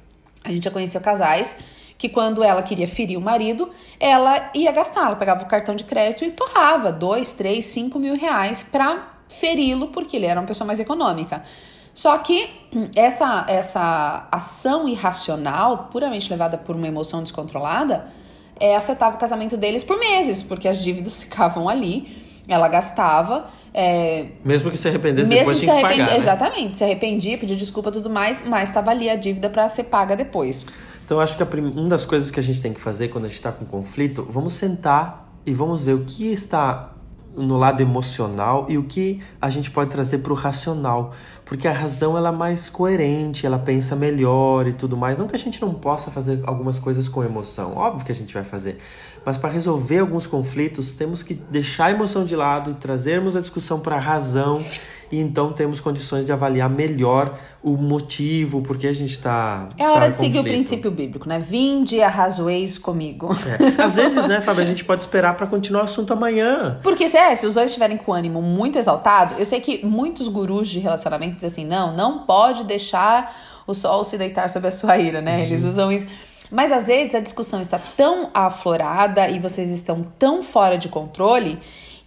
A 0.45 0.51
gente 0.51 0.65
já 0.65 0.71
conheceu 0.71 1.01
casais 1.01 1.57
que 1.97 2.09
quando 2.09 2.43
ela 2.43 2.63
queria 2.63 2.89
ferir 2.89 3.17
o 3.17 3.21
marido, 3.21 3.71
ela 4.01 4.51
ia 4.55 4.73
gastar, 4.73 5.07
ela 5.07 5.17
pegava 5.17 5.45
o 5.45 5.47
cartão 5.47 5.75
de 5.75 5.85
crédito 5.85 6.25
e 6.25 6.33
torrava 6.33 6.91
dois, 6.91 7.31
três, 7.33 7.67
cinco 7.67 7.99
mil 7.99 8.17
reais 8.17 8.63
para 8.65 9.09
feri-lo, 9.29 9.89
porque 9.89 10.17
ele 10.17 10.27
era 10.27 10.41
uma 10.41 10.47
pessoa 10.47 10.67
mais 10.67 10.81
econômica. 10.81 11.43
Só 11.95 12.17
que 12.19 12.49
essa, 12.97 13.45
essa 13.49 14.27
ação 14.31 14.89
irracional, 14.89 15.89
puramente 15.93 16.31
levada 16.31 16.57
por 16.57 16.75
uma 16.75 16.89
emoção 16.89 17.23
descontrolada, 17.23 18.07
é, 18.59 18.77
afetava 18.77 19.17
o 19.17 19.19
casamento 19.19 19.57
deles 19.57 19.85
por 19.85 19.99
meses, 19.99 20.43
porque 20.43 20.69
as 20.69 20.83
dívidas 20.83 21.23
ficavam 21.25 21.69
ali, 21.69 22.43
ela 22.49 22.69
gastava. 22.69 23.47
É, 23.75 24.27
mesmo 24.45 24.71
que 24.71 24.77
se 24.77 24.89
arrependesse 24.89 25.29
mesmo 25.29 25.47
depois 25.47 25.61
tinha 25.61 25.77
que 25.77 25.83
pagar, 25.83 26.11
né? 26.11 26.19
Exatamente, 26.19 26.79
se 26.79 26.85
arrependia, 26.85 27.39
pedia 27.39 27.57
desculpa 27.57 27.89
e 27.89 27.93
tudo 27.93 28.11
mais, 28.11 28.45
mas 28.47 28.69
estava 28.69 28.91
ali 28.91 29.09
a 29.09 29.17
dívida 29.17 29.49
para 29.49 29.69
ser 29.69 29.85
paga 29.85 30.17
depois. 30.17 30.67
Então 31.05 31.19
acho 31.21 31.37
que 31.37 31.45
prim... 31.45 31.63
uma 31.63 31.89
das 31.89 32.05
coisas 32.05 32.31
que 32.31 32.39
a 32.39 32.43
gente 32.43 32.61
tem 32.61 32.73
que 32.73 32.81
fazer 32.81 33.09
quando 33.09 33.25
a 33.25 33.29
gente 33.29 33.37
está 33.37 33.53
com 33.53 33.65
conflito, 33.65 34.27
vamos 34.31 34.55
sentar 34.55 35.31
e 35.45 35.53
vamos 35.53 35.83
ver 35.83 35.95
o 35.95 36.05
que 36.05 36.33
está 36.33 36.92
no 37.37 37.57
lado 37.57 37.81
emocional 37.81 38.67
e 38.69 38.77
o 38.77 38.85
que 38.85 39.21
a 39.41 39.49
gente 39.49 39.71
pode 39.71 39.91
trazer 39.91 40.19
para 40.19 40.33
o 40.33 40.37
racional, 40.37 41.13
porque 41.45 41.67
a 41.67 41.73
razão 41.73 42.17
ela 42.17 42.29
é 42.29 42.33
mais 42.33 42.69
coerente, 42.69 43.47
ela 43.47 43.59
pensa 43.59 43.97
melhor 43.97 44.67
e 44.67 44.73
tudo 44.73 44.97
mais. 44.97 45.19
Não 45.19 45.27
que 45.27 45.35
a 45.35 45.39
gente 45.39 45.61
não 45.61 45.73
possa 45.73 46.11
fazer 46.11 46.41
algumas 46.45 46.79
coisas 46.79 47.09
com 47.09 47.25
emoção, 47.25 47.77
óbvio 47.77 48.05
que 48.05 48.13
a 48.13 48.15
gente 48.15 48.35
vai 48.35 48.45
fazer, 48.45 48.79
mas 49.25 49.39
para 49.39 49.51
resolver 49.51 49.99
alguns 49.99 50.27
conflitos 50.27 50.93
temos 50.93 51.23
que 51.23 51.35
deixar 51.35 51.87
a 51.87 51.91
emoção 51.91 52.25
de 52.25 52.37
lado 52.37 52.71
e 52.71 52.75
trazermos 52.75 53.35
a 53.37 53.41
discussão 53.41 53.81
para 53.81 53.97
a 53.97 54.01
razão 54.01 54.63
e 55.13 55.21
então 55.21 55.53
temos 55.53 55.79
condições 55.79 56.25
de 56.25 56.33
avaliar 56.33 56.71
melhor 56.71 57.29
o 57.63 57.77
motivo, 57.77 58.63
porque 58.63 58.87
a 58.87 58.93
gente 58.95 59.13
está. 59.13 59.67
É 59.77 59.87
hora 59.87 60.07
tá 60.07 60.09
de 60.09 60.17
seguir 60.17 60.39
o 60.39 60.43
princípio 60.43 60.91
bíblico, 60.91 61.29
né? 61.29 61.39
Vinde 61.39 61.97
e 61.97 62.03
arrazoeis 62.03 62.79
comigo. 62.79 63.29
É. 63.79 63.83
Às 63.83 63.95
vezes, 63.95 64.27
né, 64.27 64.41
Fábio, 64.41 64.63
a 64.63 64.67
gente 64.67 64.85
pode 64.85 65.03
esperar 65.03 65.37
para 65.37 65.47
continuar 65.47 65.83
o 65.83 65.85
assunto 65.85 66.15
amanhã. 66.15 66.81
Porque 66.83 67.07
se, 67.07 67.19
é, 67.19 67.37
se 67.37 67.45
os 67.45 67.53
dois 67.55 67.69
estiverem 67.69 67.99
com 67.99 68.11
o 68.11 68.15
ânimo 68.15 68.41
muito 68.41 68.79
exaltado, 68.79 69.35
eu 69.39 69.45
sei 69.45 69.61
que 69.61 69.85
muitos 69.85 70.29
gurus 70.29 70.71
de 70.71 70.79
relacionamento 70.79 71.35
dizem 71.35 71.49
assim: 71.49 71.67
não, 71.67 71.95
não 71.95 72.21
pode 72.21 72.65
deixar 72.65 73.37
o 73.67 73.75
sol 73.75 74.03
se 74.05 74.17
deitar 74.17 74.49
sobre 74.49 74.69
a 74.69 74.73
sua 74.73 74.97
ira, 74.97 75.21
né? 75.21 75.37
Uhum. 75.37 75.43
Eles 75.43 75.65
usam 75.65 75.93
isso. 75.93 76.07
Mas 76.51 76.73
às 76.73 76.87
vezes 76.87 77.15
a 77.15 77.21
discussão 77.21 77.61
está 77.61 77.79
tão 77.97 78.31
aflorada 78.33 79.29
e 79.29 79.39
vocês 79.39 79.71
estão 79.71 80.03
tão 80.19 80.43
fora 80.43 80.79
de 80.79 80.89
controle 80.89 81.59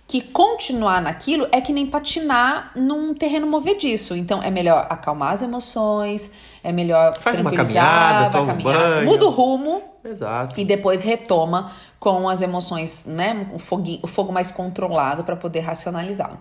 que 0.07 0.21
continuar 0.21 1.01
naquilo 1.01 1.47
é 1.51 1.59
que 1.59 1.73
nem 1.73 1.87
patinar 1.87 2.71
num 2.75 3.13
terreno 3.13 3.47
movediço. 3.47 4.15
Então 4.15 4.41
é 4.41 4.51
melhor 4.51 4.85
acalmar 4.89 5.33
as 5.33 5.41
emoções, 5.41 6.31
é 6.63 6.71
melhor 6.71 7.17
faz 7.19 7.39
uma 7.39 7.51
caminhada, 7.51 8.29
toma 8.29 8.53
um 8.53 8.57
banho, 8.57 9.05
muda 9.05 9.25
o 9.25 9.29
rumo. 9.29 9.81
Exato. 10.03 10.59
E 10.59 10.63
depois 10.63 11.01
retoma 11.01 11.71
com 11.99 12.29
as 12.29 12.43
emoções, 12.43 13.01
né, 13.07 13.49
o, 13.51 13.57
fogo, 13.57 13.97
o 14.03 14.05
fogo 14.05 14.31
mais 14.31 14.51
controlado 14.51 15.23
para 15.23 15.35
poder 15.35 15.61
racionalizar. 15.61 16.37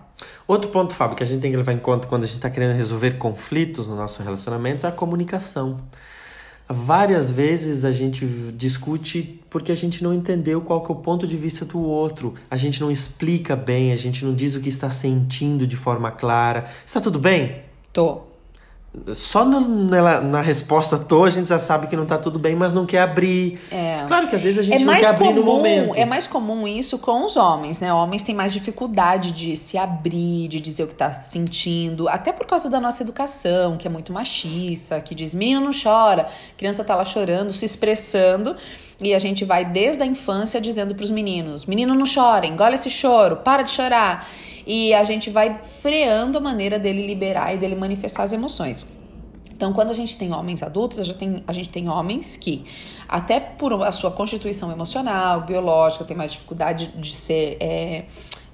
Outro 0.47 0.69
ponto, 0.69 0.93
Fábio, 0.93 1.17
que 1.17 1.23
a 1.23 1.25
gente 1.25 1.41
tem 1.41 1.49
que 1.49 1.57
levar 1.57 1.73
em 1.73 1.79
conta 1.79 2.07
quando 2.07 2.25
a 2.25 2.27
gente 2.27 2.35
está 2.35 2.51
querendo 2.51 2.75
resolver 2.75 3.13
conflitos 3.13 3.87
no 3.87 3.95
nosso 3.95 4.21
relacionamento 4.21 4.85
é 4.85 4.89
a 4.89 4.91
comunicação. 4.91 5.77
Várias 6.67 7.29
vezes 7.29 7.85
a 7.85 7.91
gente 7.91 8.25
discute 8.55 9.39
porque 9.49 9.71
a 9.71 9.75
gente 9.75 10.03
não 10.03 10.13
entendeu 10.13 10.61
qual 10.61 10.83
que 10.83 10.91
é 10.91 10.95
o 10.95 10.97
ponto 10.97 11.27
de 11.27 11.37
vista 11.37 11.63
do 11.63 11.79
outro. 11.79 12.33
A 12.49 12.57
gente 12.57 12.81
não 12.81 12.89
explica 12.89 13.55
bem, 13.55 13.93
a 13.93 13.97
gente 13.97 14.25
não 14.25 14.33
diz 14.33 14.55
o 14.55 14.59
que 14.59 14.69
está 14.69 14.89
sentindo 14.89 15.67
de 15.67 15.75
forma 15.75 16.11
clara. 16.11 16.65
Está 16.83 16.99
tudo 16.99 17.19
bem? 17.19 17.61
Tô. 17.93 18.34
Só 19.13 19.43
no, 19.43 19.61
na, 19.61 20.21
na 20.21 20.41
resposta 20.41 20.97
tô 20.97 21.23
a 21.25 21.29
gente 21.29 21.49
já 21.49 21.59
sabe 21.59 21.87
que 21.87 21.95
não 21.95 22.05
tá 22.05 22.17
tudo 22.17 22.39
bem, 22.39 22.55
mas 22.55 22.71
não 22.73 22.85
quer 22.85 23.01
abrir. 23.01 23.59
É. 23.71 24.03
Claro 24.07 24.27
que 24.27 24.35
às 24.35 24.41
vezes 24.43 24.59
a 24.59 24.63
gente 24.63 24.81
É 24.81 24.85
não 24.85 24.93
quer 24.95 25.07
abrir 25.07 25.33
no 25.33 25.41
comum, 25.43 25.55
momento. 25.57 25.95
é 25.95 26.05
mais 26.05 26.27
comum 26.27 26.67
isso 26.67 26.97
com 26.97 27.25
os 27.25 27.35
homens, 27.35 27.79
né? 27.79 27.93
Homens 27.93 28.21
têm 28.23 28.33
mais 28.33 28.53
dificuldade 28.53 29.31
de 29.31 29.55
se 29.57 29.77
abrir, 29.77 30.47
de 30.47 30.59
dizer 30.61 30.83
o 30.83 30.87
que 30.87 30.95
tá 30.95 31.11
sentindo, 31.11 32.07
até 32.07 32.31
por 32.31 32.45
causa 32.45 32.69
da 32.69 32.79
nossa 32.79 33.03
educação, 33.03 33.77
que 33.77 33.87
é 33.87 33.89
muito 33.91 34.13
machista, 34.13 34.99
que 35.01 35.13
diz 35.13 35.33
menino 35.33 35.61
não 35.61 35.71
chora, 35.71 36.27
criança 36.57 36.83
tá 36.83 36.95
lá 36.95 37.03
chorando, 37.05 37.51
se 37.53 37.65
expressando. 37.65 38.55
E 38.99 39.13
a 39.13 39.19
gente 39.19 39.43
vai 39.43 39.65
desde 39.65 40.03
a 40.03 40.05
infância 40.05 40.59
dizendo 40.61 40.95
pros 40.95 41.11
meninos: 41.11 41.65
menino 41.65 41.93
não 41.93 42.05
chora, 42.11 42.45
engole 42.45 42.75
esse 42.75 42.89
choro, 42.89 43.37
para 43.37 43.63
de 43.63 43.71
chorar. 43.71 44.27
E 44.65 44.93
a 44.93 45.03
gente 45.03 45.29
vai 45.29 45.59
freando 45.63 46.37
a 46.37 46.41
maneira 46.41 46.79
dele 46.79 47.05
liberar 47.05 47.53
e 47.53 47.57
dele 47.57 47.75
manifestar 47.75 48.23
as 48.23 48.33
emoções. 48.33 48.87
Então, 49.55 49.71
quando 49.71 49.91
a 49.91 49.93
gente 49.93 50.17
tem 50.17 50.33
homens 50.33 50.61
adultos, 50.61 50.99
a 50.99 51.03
gente 51.03 51.17
tem, 51.17 51.43
a 51.47 51.53
gente 51.53 51.69
tem 51.69 51.87
homens 51.87 52.35
que, 52.35 52.65
até 53.07 53.39
por 53.39 53.71
a 53.83 53.91
sua 53.91 54.11
constituição 54.11 54.71
emocional, 54.71 55.41
biológica, 55.41 56.03
tem 56.03 56.17
mais 56.17 56.33
dificuldade 56.33 56.87
de 56.87 57.13
ser 57.13 57.57
é, 57.61 58.05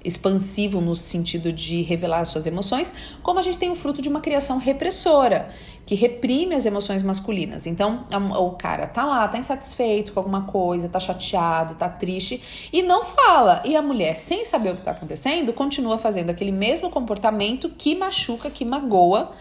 expansivo 0.04 0.80
no 0.80 0.94
sentido 0.94 1.52
de 1.52 1.82
revelar 1.82 2.20
as 2.20 2.28
suas 2.28 2.46
emoções, 2.46 2.92
como 3.22 3.38
a 3.38 3.42
gente 3.42 3.58
tem 3.58 3.70
o 3.70 3.74
fruto 3.74 4.02
de 4.02 4.08
uma 4.08 4.20
criação 4.20 4.58
repressora, 4.58 5.48
que 5.84 5.94
reprime 5.94 6.54
as 6.54 6.64
emoções 6.64 7.02
masculinas. 7.02 7.66
Então, 7.66 8.06
o 8.38 8.50
cara 8.52 8.86
tá 8.86 9.04
lá, 9.04 9.26
tá 9.28 9.38
insatisfeito 9.38 10.12
com 10.12 10.20
alguma 10.20 10.42
coisa, 10.42 10.88
tá 10.88 11.00
chateado, 11.00 11.74
tá 11.74 11.88
triste 11.88 12.68
e 12.72 12.82
não 12.82 13.04
fala. 13.04 13.62
E 13.64 13.74
a 13.74 13.82
mulher, 13.82 14.16
sem 14.16 14.44
saber 14.44 14.74
o 14.74 14.76
que 14.76 14.82
tá 14.82 14.92
acontecendo, 14.92 15.52
continua 15.52 15.98
fazendo 15.98 16.30
aquele 16.30 16.52
mesmo 16.52 16.90
comportamento 16.90 17.68
que 17.70 17.94
machuca, 17.94 18.50
que 18.50 18.64
magoa, 18.64 19.32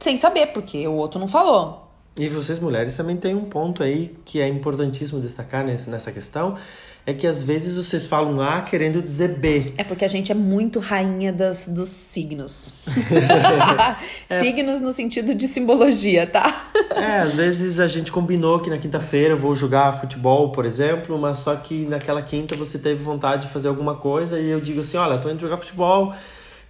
sem 0.00 0.16
saber, 0.16 0.48
porque 0.48 0.86
o 0.86 0.94
outro 0.94 1.20
não 1.20 1.28
falou. 1.28 1.83
E 2.16 2.28
vocês 2.28 2.60
mulheres 2.60 2.94
também 2.94 3.16
tem 3.16 3.34
um 3.34 3.44
ponto 3.44 3.82
aí 3.82 4.14
que 4.24 4.40
é 4.40 4.46
importantíssimo 4.46 5.20
destacar 5.20 5.64
nessa 5.64 6.12
questão, 6.12 6.56
é 7.04 7.12
que 7.12 7.26
às 7.26 7.42
vezes 7.42 7.76
vocês 7.76 8.06
falam 8.06 8.40
A 8.40 8.62
querendo 8.62 9.02
dizer 9.02 9.36
B. 9.36 9.74
É 9.76 9.82
porque 9.82 10.04
a 10.04 10.08
gente 10.08 10.30
é 10.30 10.34
muito 10.34 10.78
rainha 10.78 11.32
das, 11.32 11.66
dos 11.66 11.88
signos. 11.88 12.72
Signos 14.40 14.80
no 14.80 14.92
sentido 14.92 15.34
de 15.34 15.48
simbologia, 15.48 16.24
tá? 16.24 16.66
É, 16.90 17.18
às 17.18 17.34
vezes 17.34 17.80
a 17.80 17.88
gente 17.88 18.12
combinou 18.12 18.60
que 18.60 18.70
na 18.70 18.78
quinta-feira 18.78 19.34
eu 19.34 19.38
vou 19.38 19.56
jogar 19.56 19.92
futebol, 20.00 20.52
por 20.52 20.64
exemplo, 20.64 21.18
mas 21.18 21.38
só 21.38 21.56
que 21.56 21.84
naquela 21.84 22.22
quinta 22.22 22.56
você 22.56 22.78
teve 22.78 23.02
vontade 23.02 23.48
de 23.48 23.52
fazer 23.52 23.66
alguma 23.66 23.96
coisa 23.96 24.38
e 24.38 24.48
eu 24.48 24.60
digo 24.60 24.82
assim, 24.82 24.96
olha, 24.96 25.18
tô 25.18 25.28
indo 25.28 25.40
jogar 25.40 25.56
futebol 25.56 26.14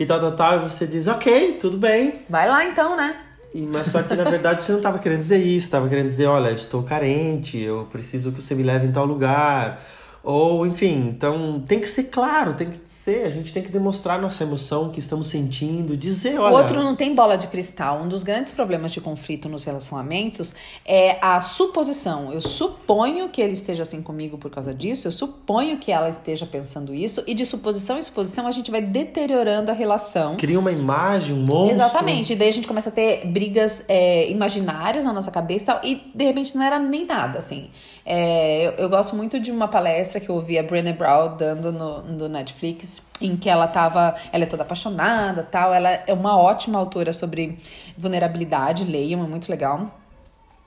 e 0.01 0.07
tal, 0.07 0.19
tal, 0.19 0.33
tal, 0.33 0.57
e 0.57 0.71
você 0.71 0.87
diz, 0.87 1.07
ok, 1.07 1.59
tudo 1.61 1.77
bem. 1.77 2.23
Vai 2.31 2.49
lá 2.49 2.65
então, 2.65 2.97
né? 2.97 3.15
E, 3.55 3.63
mas 3.67 3.87
só 3.87 4.03
que 4.03 4.17
na 4.17 4.25
verdade 4.25 4.65
você 4.65 4.73
não 4.73 4.81
estava 4.81 4.99
querendo 4.99 5.21
dizer 5.21 5.39
isso, 5.39 5.67
estava 5.67 5.89
querendo 5.89 6.09
dizer, 6.09 6.27
olha, 6.27 6.51
estou 6.51 6.83
carente, 6.83 7.57
eu 7.57 7.87
preciso 7.91 8.33
que 8.33 8.43
você 8.43 8.53
me 8.53 8.65
leve 8.65 8.89
em 8.89 8.91
tal 8.91 9.07
lugar. 9.07 9.81
Ou, 10.25 10.67
enfim, 10.67 11.11
então 11.15 11.63
tem 11.69 11.79
que 11.79 11.87
ser 11.87 12.05
claro, 12.05 12.55
tem 12.55 12.71
que 12.71 12.81
ser, 12.87 13.27
a 13.27 13.31
gente 13.31 13.53
tem 13.53 13.63
que 13.63 13.71
demonstrar 13.71 14.19
nossa 14.19 14.43
emoção, 14.43 14.87
o 14.87 14.91
que 14.91 14.99
estamos 14.99 15.27
sentindo, 15.27 15.95
dizer, 15.95 16.39
olha. 16.41 16.55
O 16.55 16.59
outro 16.59 16.83
não 16.83 16.97
tem 16.97 17.15
bola 17.15 17.37
de 17.37 17.47
cristal. 17.47 18.01
Um 18.01 18.09
dos 18.09 18.23
grandes 18.23 18.51
problemas 18.51 18.93
de 18.93 19.03
conflito 19.03 19.51
nos 19.51 19.65
relacionamentos 19.65 20.55
é 20.83 21.19
a 21.21 21.39
suposição. 21.43 22.33
Eu 22.33 22.41
suponho 22.41 23.29
que 23.29 23.43
ele 23.43 23.53
esteja 23.53 23.83
assim 23.83 24.01
comigo 24.01 24.39
por 24.39 24.51
causa 24.51 24.73
disso, 24.73 25.07
eu 25.09 25.13
suponho 25.13 25.77
que 25.77 25.93
ela 25.93 26.09
esteja 26.09 26.47
pensando 26.47 26.95
isso, 26.95 27.23
e 27.27 27.35
de 27.35 27.45
suposição 27.45 27.99
em 27.99 28.03
suposição 28.03 28.47
a 28.47 28.51
gente 28.51 28.71
vai 28.71 28.81
deteriorando 28.81 29.71
a 29.71 29.75
relação. 29.75 30.37
Cria 30.37 30.59
uma 30.59 30.73
imagem, 30.73 31.37
um 31.37 31.45
monstro. 31.45 31.77
Exatamente. 31.77 32.33
E 32.33 32.37
daí 32.37 32.49
a 32.49 32.53
gente 32.53 32.67
começa 32.67 32.89
a 32.89 32.93
ter 32.93 33.27
brigas 33.27 33.85
é, 33.89 34.31
imaginárias 34.31 35.05
na 35.05 35.13
nossa 35.13 35.31
cabeça 35.31 35.65
e 35.65 35.67
tal, 35.67 35.81
e 35.85 36.03
de 36.15 36.25
repente 36.25 36.57
não 36.57 36.65
era 36.65 36.79
nem 36.79 37.05
nada, 37.05 37.39
assim. 37.39 37.69
É, 38.07 38.67
eu, 38.67 38.73
eu 38.73 38.89
gosto 38.89 39.17
muito 39.17 39.41
de 39.41 39.51
uma 39.51 39.67
palestra 39.67 40.21
que 40.21 40.29
eu 40.29 40.35
ouvi 40.35 40.59
a 40.59 40.63
Brené 40.63 40.93
Brown 40.93 41.37
dando 41.37 41.73
no, 41.73 42.03
no 42.03 42.29
Netflix, 42.29 43.03
em 43.21 43.37
que 43.37 43.49
ela 43.49 43.67
tava. 43.67 44.15
Ela 44.33 44.45
é 44.45 44.47
toda 44.47 44.63
apaixonada 44.63 45.43
tal. 45.43 45.73
Ela 45.73 45.91
é 45.91 46.13
uma 46.13 46.37
ótima 46.39 46.79
autora 46.79 47.13
sobre 47.13 47.59
vulnerabilidade, 47.97 48.85
leiam, 48.85 49.25
é 49.25 49.27
muito 49.27 49.49
legal. 49.51 49.91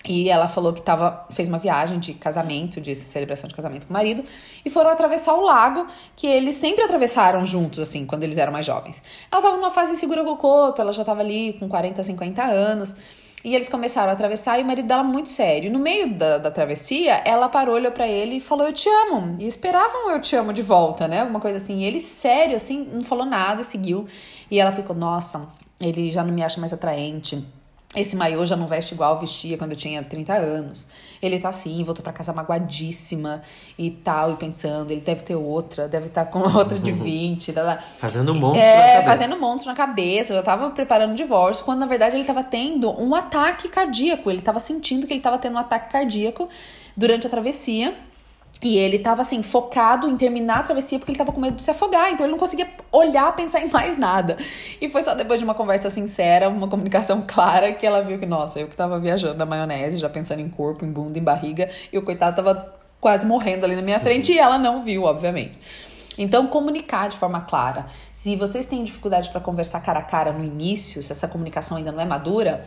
E 0.08 0.30
ela 0.30 0.48
falou 0.48 0.74
que 0.74 0.82
tava, 0.82 1.26
fez 1.32 1.50
uma 1.50 1.58
viagem 1.58 2.00
de 2.00 2.14
casamento, 2.14 2.80
de 2.80 2.96
celebração 2.96 3.48
de 3.48 3.54
casamento 3.54 3.88
com 3.88 3.90
o 3.90 3.94
marido, 3.94 4.24
e 4.64 4.70
foram 4.70 4.90
atravessar 4.90 5.34
o 5.34 5.42
lago 5.42 5.86
que 6.16 6.26
eles 6.26 6.56
sempre 6.56 6.84
atravessaram 6.84 7.46
juntos, 7.46 7.80
assim, 7.80 8.06
quando 8.06 8.24
eles 8.24 8.38
eram 8.38 8.54
mais 8.54 8.66
jovens. 8.66 9.04
Ela 9.30 9.42
tava 9.42 9.58
numa 9.58 9.72
fase 9.72 9.92
insegura 9.94 10.24
com 10.24 10.32
o 10.32 10.38
corpo, 10.38 10.80
ela 10.80 10.94
já 10.94 11.04
tava 11.04 11.20
ali 11.22 11.54
com 11.60 11.68
40, 11.68 12.04
50 12.04 12.42
anos. 12.42 12.96
E 13.48 13.56
eles 13.56 13.70
começaram 13.70 14.10
a 14.10 14.12
atravessar 14.12 14.60
e 14.60 14.64
o 14.64 14.66
marido 14.66 14.90
dela 14.90 15.04
muito 15.04 15.30
sério. 15.30 15.72
No 15.72 15.80
meio 15.80 16.14
da, 16.14 16.38
da 16.38 16.52
travessia, 16.52 17.14
ela 17.24 17.48
parou, 17.48 17.76
olhou 17.76 17.94
pra 17.94 18.06
ele 18.06 18.36
e 18.36 18.40
falou: 18.42 18.68
Eu 18.68 18.74
te 18.74 18.90
amo. 18.90 19.38
E 19.40 19.48
esperavam 19.48 20.12
eu 20.12 20.20
te 20.20 20.36
amo 20.36 20.52
de 20.52 20.62
volta, 20.62 21.08
né? 21.08 21.22
Alguma 21.22 21.40
coisa 21.40 21.56
assim. 21.56 21.80
E 21.80 21.86
ele, 21.86 22.02
sério, 22.02 22.58
assim, 22.58 22.84
não 22.92 23.04
falou 23.04 23.26
nada, 23.26 23.64
seguiu. 23.64 24.06
E 24.52 24.60
ela 24.60 24.74
ficou: 24.74 24.94
Nossa, 24.94 25.48
ele 25.80 26.12
já 26.12 26.26
não 26.26 26.34
me 26.34 26.44
acha 26.44 26.60
mais 26.60 26.74
atraente. 26.74 27.42
Esse 28.00 28.16
maiô 28.16 28.46
já 28.46 28.56
não 28.56 28.68
veste 28.68 28.94
igual 28.94 29.20
vestia 29.20 29.58
quando 29.58 29.72
eu 29.72 29.78
tinha 29.78 30.04
30 30.04 30.34
anos. 30.34 30.88
Ele 31.22 31.40
tá 31.40 31.50
assim, 31.50 31.84
voltou 31.84 32.04
pra 32.04 32.14
casa 32.14 32.32
magoadíssima 32.32 33.42
e 33.78 33.90
tal, 33.90 34.34
e 34.34 34.36
pensando, 34.36 34.92
ele 34.92 35.02
deve 35.02 35.24
ter 35.24 35.36
outra, 35.36 35.88
deve 35.88 36.08
estar 36.08 36.26
com 36.26 36.40
outra 36.40 36.78
de 36.78 36.92
20. 36.92 37.52
Lá, 37.54 37.64
lá. 37.64 37.84
Fazendo 38.00 38.32
um 38.34 38.40
na 38.40 38.58
É, 38.60 38.92
cabeça. 38.94 39.04
fazendo 39.10 39.36
um 39.36 39.40
monstro 39.40 39.72
na 39.72 39.76
cabeça, 39.76 40.34
já 40.36 40.44
tava 40.44 40.70
preparando 40.70 41.14
o 41.14 41.16
divórcio, 41.16 41.66
quando 41.66 41.80
na 41.80 41.88
verdade 41.88 42.16
ele 42.16 42.24
tava 42.24 42.44
tendo 42.44 42.92
um 43.02 43.16
ataque 43.16 43.68
cardíaco. 43.68 44.30
Ele 44.30 44.42
tava 44.42 44.60
sentindo 44.60 45.08
que 45.08 45.14
ele 45.14 45.22
tava 45.22 45.38
tendo 45.40 45.56
um 45.56 45.60
ataque 45.60 45.92
cardíaco 45.92 46.48
durante 46.96 47.26
a 47.26 47.30
travessia. 47.30 47.96
E 48.62 48.78
ele 48.78 48.98
tava 48.98 49.22
assim, 49.22 49.44
focado 49.44 50.10
em 50.10 50.18
terminar 50.18 50.60
a 50.60 50.64
travessia 50.64 50.98
porque 50.98 51.12
ele 51.12 51.18
tava 51.18 51.32
com 51.32 51.40
medo 51.40 51.58
de 51.58 51.62
se 51.62 51.70
afogar. 51.70 52.12
Então 52.12 52.26
ele 52.26 52.32
não 52.32 52.40
conseguia 52.40 52.68
olhar, 52.92 53.36
pensar 53.36 53.62
em 53.62 53.70
mais 53.70 53.98
nada. 53.98 54.38
E 54.82 54.90
foi 54.90 55.04
só 55.04 55.14
depois 55.14 55.40
de 55.40 55.44
uma 55.44 55.54
conversa 55.54 55.90
sincera, 55.90 56.50
uma 56.50 56.68
comunicação 56.68 57.24
clara, 57.28 57.72
que 57.74 57.86
ela 57.86 58.02
viu 58.02 58.18
que, 58.18 58.26
nossa, 58.26 58.60
eu 58.60 58.68
que 58.68 58.76
tava 58.76 59.00
viajando 59.00 59.36
na 59.36 59.46
maionese, 59.46 59.98
já 59.98 60.10
pensando 60.10 60.40
em 60.40 60.50
corpo, 60.50 60.84
em 60.84 60.92
bunda, 60.92 61.20
em 61.20 61.24
barriga, 61.24 61.70
e 61.94 61.98
o 61.98 62.02
coitado 62.02 62.36
tava 62.36 62.74
quase 63.00 63.28
morrendo 63.28 63.64
ali 63.64 63.76
na 63.76 63.82
minha 63.82 64.00
frente 64.00 64.32
e 64.32 64.40
ela 64.40 64.58
não 64.58 64.84
viu, 64.84 65.04
obviamente. 65.04 65.60
Então, 66.18 66.48
comunicar 66.48 67.10
de 67.10 67.18
forma 67.18 67.42
clara. 67.42 67.86
Se 68.12 68.36
vocês 68.36 68.66
têm 68.66 68.84
dificuldade 68.84 69.30
para 69.30 69.40
conversar 69.40 69.82
cara 69.82 70.00
a 70.00 70.04
cara 70.04 70.32
no 70.32 70.44
início, 70.44 71.04
se 71.04 71.12
essa 71.12 71.28
comunicação 71.28 71.78
ainda 71.78 71.92
não 71.92 72.02
é 72.02 72.06
madura, 72.06 72.66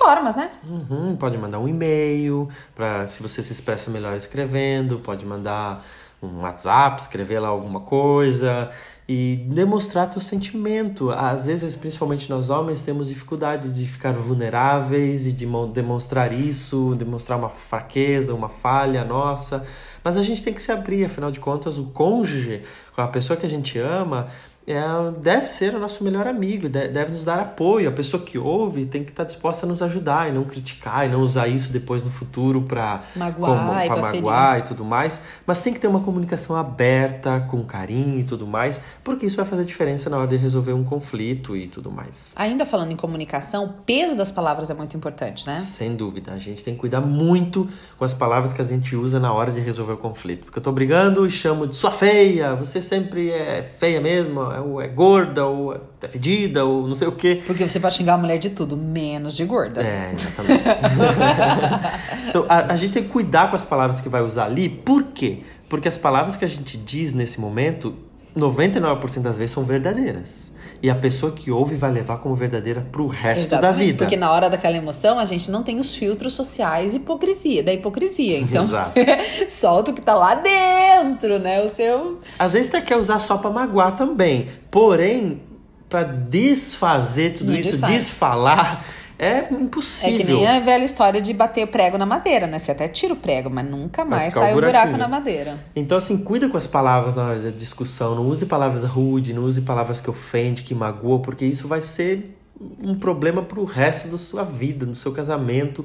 formas, 0.00 0.34
né? 0.34 0.50
Uhum, 0.66 1.14
pode 1.14 1.36
mandar 1.36 1.58
um 1.58 1.68
e-mail, 1.68 2.48
para 2.74 3.06
se 3.06 3.22
você 3.22 3.42
se 3.42 3.52
expressa 3.52 3.90
melhor 3.90 4.16
escrevendo, 4.16 4.98
pode 4.98 5.26
mandar 5.26 5.84
um 6.22 6.40
WhatsApp, 6.40 7.00
escrever 7.00 7.38
lá 7.38 7.48
alguma 7.48 7.80
coisa 7.80 8.70
e 9.08 9.44
demonstrar 9.48 10.08
teu 10.08 10.20
sentimento. 10.20 11.10
Às 11.10 11.46
vezes, 11.46 11.74
principalmente 11.74 12.30
nós 12.30 12.48
homens, 12.48 12.80
temos 12.80 13.08
dificuldade 13.08 13.70
de 13.74 13.86
ficar 13.86 14.12
vulneráveis 14.12 15.26
e 15.26 15.32
de 15.32 15.46
mo- 15.46 15.66
demonstrar 15.66 16.32
isso, 16.32 16.94
demonstrar 16.96 17.38
uma 17.38 17.48
fraqueza, 17.50 18.34
uma 18.34 18.48
falha 18.48 19.04
nossa. 19.04 19.64
Mas 20.02 20.16
a 20.16 20.22
gente 20.22 20.42
tem 20.42 20.52
que 20.54 20.62
se 20.62 20.72
abrir, 20.72 21.04
afinal 21.04 21.30
de 21.30 21.40
contas, 21.40 21.76
o 21.78 21.84
cônjuge, 21.86 22.62
com 22.94 23.02
a 23.02 23.08
pessoa 23.08 23.36
que 23.36 23.44
a 23.46 23.50
gente 23.50 23.78
ama, 23.78 24.28
é, 24.72 24.82
deve 25.20 25.46
ser 25.46 25.74
o 25.74 25.78
nosso 25.78 26.02
melhor 26.04 26.26
amigo, 26.26 26.68
de- 26.68 26.88
deve 26.88 27.12
nos 27.12 27.24
dar 27.24 27.38
apoio. 27.40 27.88
A 27.88 27.92
pessoa 27.92 28.22
que 28.22 28.38
ouve 28.38 28.86
tem 28.86 29.04
que 29.04 29.10
estar 29.10 29.24
disposta 29.24 29.66
a 29.66 29.68
nos 29.68 29.82
ajudar 29.82 30.28
e 30.28 30.32
não 30.32 30.44
criticar 30.44 31.06
e 31.06 31.08
não 31.10 31.20
usar 31.22 31.48
isso 31.48 31.70
depois 31.72 32.02
no 32.02 32.10
futuro 32.10 32.62
para 32.62 33.02
Magoar 33.16 33.86
e 33.86 33.88
magoar 34.22 34.58
e 34.58 34.62
tudo 34.62 34.84
mais. 34.84 35.22
Mas 35.46 35.60
tem 35.62 35.72
que 35.72 35.80
ter 35.80 35.86
uma 35.88 36.00
comunicação 36.00 36.56
aberta, 36.56 37.40
com 37.50 37.62
carinho 37.64 38.18
e 38.20 38.24
tudo 38.24 38.46
mais, 38.46 38.80
porque 39.04 39.26
isso 39.26 39.36
vai 39.36 39.44
fazer 39.44 39.64
diferença 39.64 40.08
na 40.10 40.16
hora 40.16 40.26
de 40.26 40.36
resolver 40.36 40.72
um 40.72 40.84
conflito 40.84 41.56
e 41.56 41.66
tudo 41.66 41.90
mais. 41.90 42.32
Ainda 42.36 42.64
falando 42.66 42.90
em 42.92 42.96
comunicação, 42.96 43.64
o 43.64 43.68
peso 43.84 44.16
das 44.16 44.30
palavras 44.30 44.70
é 44.70 44.74
muito 44.74 44.96
importante, 44.96 45.46
né? 45.46 45.58
Sem 45.58 45.94
dúvida, 45.94 46.32
a 46.32 46.38
gente 46.38 46.62
tem 46.64 46.74
que 46.74 46.80
cuidar 46.80 47.00
muito 47.00 47.68
com 47.98 48.04
as 48.04 48.14
palavras 48.14 48.52
que 48.52 48.60
a 48.60 48.64
gente 48.64 48.96
usa 48.96 49.20
na 49.20 49.32
hora 49.32 49.52
de 49.52 49.60
resolver 49.60 49.92
o 49.92 49.96
conflito. 49.98 50.44
Porque 50.44 50.58
eu 50.58 50.62
tô 50.62 50.72
brigando 50.72 51.26
e 51.26 51.30
chamo 51.30 51.66
de 51.66 51.76
sua 51.76 51.90
feia, 51.90 52.54
você 52.54 52.80
sempre 52.80 53.30
é 53.30 53.62
feia 53.62 54.00
mesmo, 54.00 54.40
ou 54.60 54.80
é 54.80 54.88
gorda, 54.88 55.46
ou 55.46 55.74
é 55.74 56.08
fedida, 56.08 56.64
ou 56.64 56.86
não 56.86 56.94
sei 56.94 57.08
o 57.08 57.12
quê. 57.12 57.42
Porque 57.46 57.68
você 57.68 57.80
pode 57.80 57.96
xingar 57.96 58.14
a 58.14 58.18
mulher 58.18 58.38
de 58.38 58.50
tudo, 58.50 58.76
menos 58.76 59.36
de 59.36 59.44
gorda. 59.44 59.82
É, 59.82 60.12
exatamente. 60.12 60.64
então, 62.28 62.46
a, 62.48 62.72
a 62.72 62.76
gente 62.76 62.92
tem 62.92 63.02
que 63.02 63.08
cuidar 63.08 63.48
com 63.48 63.56
as 63.56 63.64
palavras 63.64 64.00
que 64.00 64.08
vai 64.08 64.22
usar 64.22 64.44
ali. 64.44 64.68
Por 64.68 65.04
quê? 65.04 65.40
Porque 65.68 65.88
as 65.88 65.98
palavras 65.98 66.36
que 66.36 66.44
a 66.44 66.48
gente 66.48 66.76
diz 66.76 67.12
nesse 67.12 67.40
momento, 67.40 67.94
99% 68.36 69.20
das 69.20 69.36
vezes 69.36 69.52
são 69.52 69.64
verdadeiras. 69.64 70.52
E 70.82 70.88
a 70.88 70.94
pessoa 70.94 71.30
que 71.32 71.50
ouve 71.50 71.74
vai 71.76 71.90
levar 71.90 72.18
como 72.18 72.34
verdadeira 72.34 72.86
pro 72.90 73.06
resto 73.06 73.46
Exatamente, 73.46 73.60
da 73.62 73.72
vida. 73.72 73.98
Porque 74.04 74.16
na 74.16 74.32
hora 74.32 74.48
daquela 74.48 74.76
emoção, 74.76 75.18
a 75.18 75.26
gente 75.26 75.50
não 75.50 75.62
tem 75.62 75.78
os 75.78 75.94
filtros 75.94 76.32
sociais 76.32 76.94
hipocrisia, 76.94 77.62
da 77.62 77.72
hipocrisia. 77.72 78.38
Então 78.38 78.64
Exato. 78.64 78.92
você 78.92 79.46
solta 79.50 79.90
o 79.90 79.94
que 79.94 80.00
tá 80.00 80.14
lá 80.14 80.34
dentro, 80.36 81.38
né? 81.38 81.62
O 81.62 81.68
seu. 81.68 82.18
Às 82.38 82.54
vezes 82.54 82.70
você 82.70 82.80
quer 82.80 82.96
usar 82.96 83.18
só 83.18 83.36
pra 83.36 83.50
magoar 83.50 83.94
também. 83.94 84.48
Porém, 84.70 85.42
pra 85.88 86.02
desfazer 86.04 87.34
tudo 87.34 87.52
Não 87.52 87.58
isso, 87.58 87.72
desfaz. 87.72 87.92
desfalar, 87.94 88.84
é 89.20 89.46
É 89.50 89.52
impossível. 89.52 90.18
que 90.18 90.24
nem 90.32 90.48
a 90.48 90.60
velha 90.60 90.82
história 90.84 91.20
de 91.20 91.34
bater 91.34 91.64
o 91.64 91.68
prego 91.68 91.98
na 91.98 92.06
madeira, 92.06 92.46
né? 92.46 92.58
Você 92.58 92.72
até 92.72 92.88
tira 92.88 93.12
o 93.12 93.16
prego, 93.16 93.50
mas 93.50 93.68
nunca 93.68 94.02
mais 94.02 94.34
o 94.34 94.38
sai 94.38 94.52
o 94.52 94.60
buraco 94.60 94.96
na 94.96 95.06
madeira. 95.06 95.58
Então, 95.76 95.98
assim, 95.98 96.16
cuida 96.16 96.48
com 96.48 96.56
as 96.56 96.66
palavras 96.66 97.14
na 97.14 97.24
hora 97.24 97.38
da 97.38 97.50
discussão. 97.50 98.14
Não 98.14 98.26
use 98.26 98.46
palavras 98.46 98.82
rude, 98.84 99.34
não 99.34 99.42
use 99.44 99.60
palavras 99.60 100.00
que 100.00 100.08
ofendem, 100.08 100.64
que 100.64 100.74
magoam, 100.74 101.20
porque 101.20 101.44
isso 101.44 101.68
vai 101.68 101.82
ser 101.82 102.34
um 102.82 102.94
problema 102.94 103.42
pro 103.42 103.64
resto 103.64 104.08
da 104.08 104.16
sua 104.16 104.42
vida, 104.42 104.86
no 104.86 104.94
seu 104.94 105.12
casamento. 105.12 105.84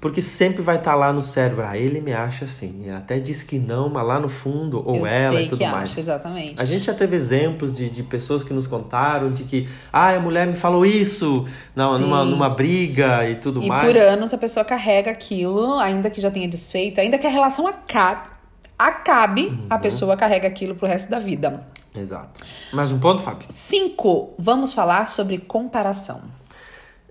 Porque 0.00 0.22
sempre 0.22 0.62
vai 0.62 0.76
estar 0.76 0.94
lá 0.94 1.12
no 1.12 1.20
cérebro. 1.20 1.62
Ah, 1.66 1.76
ele 1.76 2.00
me 2.00 2.10
acha 2.14 2.46
assim. 2.46 2.80
Ele 2.84 2.90
até 2.96 3.20
disse 3.20 3.44
que 3.44 3.58
não, 3.58 3.90
mas 3.90 4.06
lá 4.06 4.18
no 4.18 4.30
fundo, 4.30 4.82
ou 4.82 4.96
Eu 4.96 5.06
ela 5.06 5.42
e 5.42 5.48
tudo 5.48 5.60
mais. 5.62 5.90
acha, 5.90 6.00
exatamente. 6.00 6.54
A 6.58 6.64
gente 6.64 6.86
já 6.86 6.94
teve 6.94 7.14
exemplos 7.14 7.70
de, 7.74 7.90
de 7.90 8.02
pessoas 8.02 8.42
que 8.42 8.54
nos 8.54 8.66
contaram 8.66 9.30
de 9.30 9.44
que, 9.44 9.68
ah, 9.92 10.14
a 10.14 10.18
mulher 10.20 10.46
me 10.46 10.54
falou 10.56 10.86
isso 10.86 11.46
na, 11.76 11.98
numa, 11.98 12.24
numa 12.24 12.48
briga 12.48 13.28
e 13.28 13.34
tudo 13.34 13.62
E 13.62 13.68
mais. 13.68 13.86
por 13.86 13.94
anos 14.00 14.32
a 14.32 14.38
pessoa 14.38 14.64
carrega 14.64 15.10
aquilo, 15.10 15.74
ainda 15.78 16.08
que 16.08 16.18
já 16.18 16.30
tenha 16.30 16.48
desfeito, 16.48 16.98
ainda 16.98 17.18
que 17.18 17.26
a 17.26 17.30
relação 17.30 17.66
acabe, 17.66 18.30
acabe 18.78 19.54
a 19.68 19.74
Uhum. 19.74 19.80
pessoa 19.82 20.16
carrega 20.16 20.48
aquilo 20.48 20.74
pro 20.76 20.86
resto 20.88 21.10
da 21.10 21.18
vida. 21.18 21.66
Exato. 21.94 22.40
Mais 22.72 22.90
um 22.90 22.98
ponto, 22.98 23.20
Fábio? 23.22 23.48
Cinco, 23.50 24.32
vamos 24.38 24.72
falar 24.72 25.08
sobre 25.10 25.36
comparação. 25.36 26.22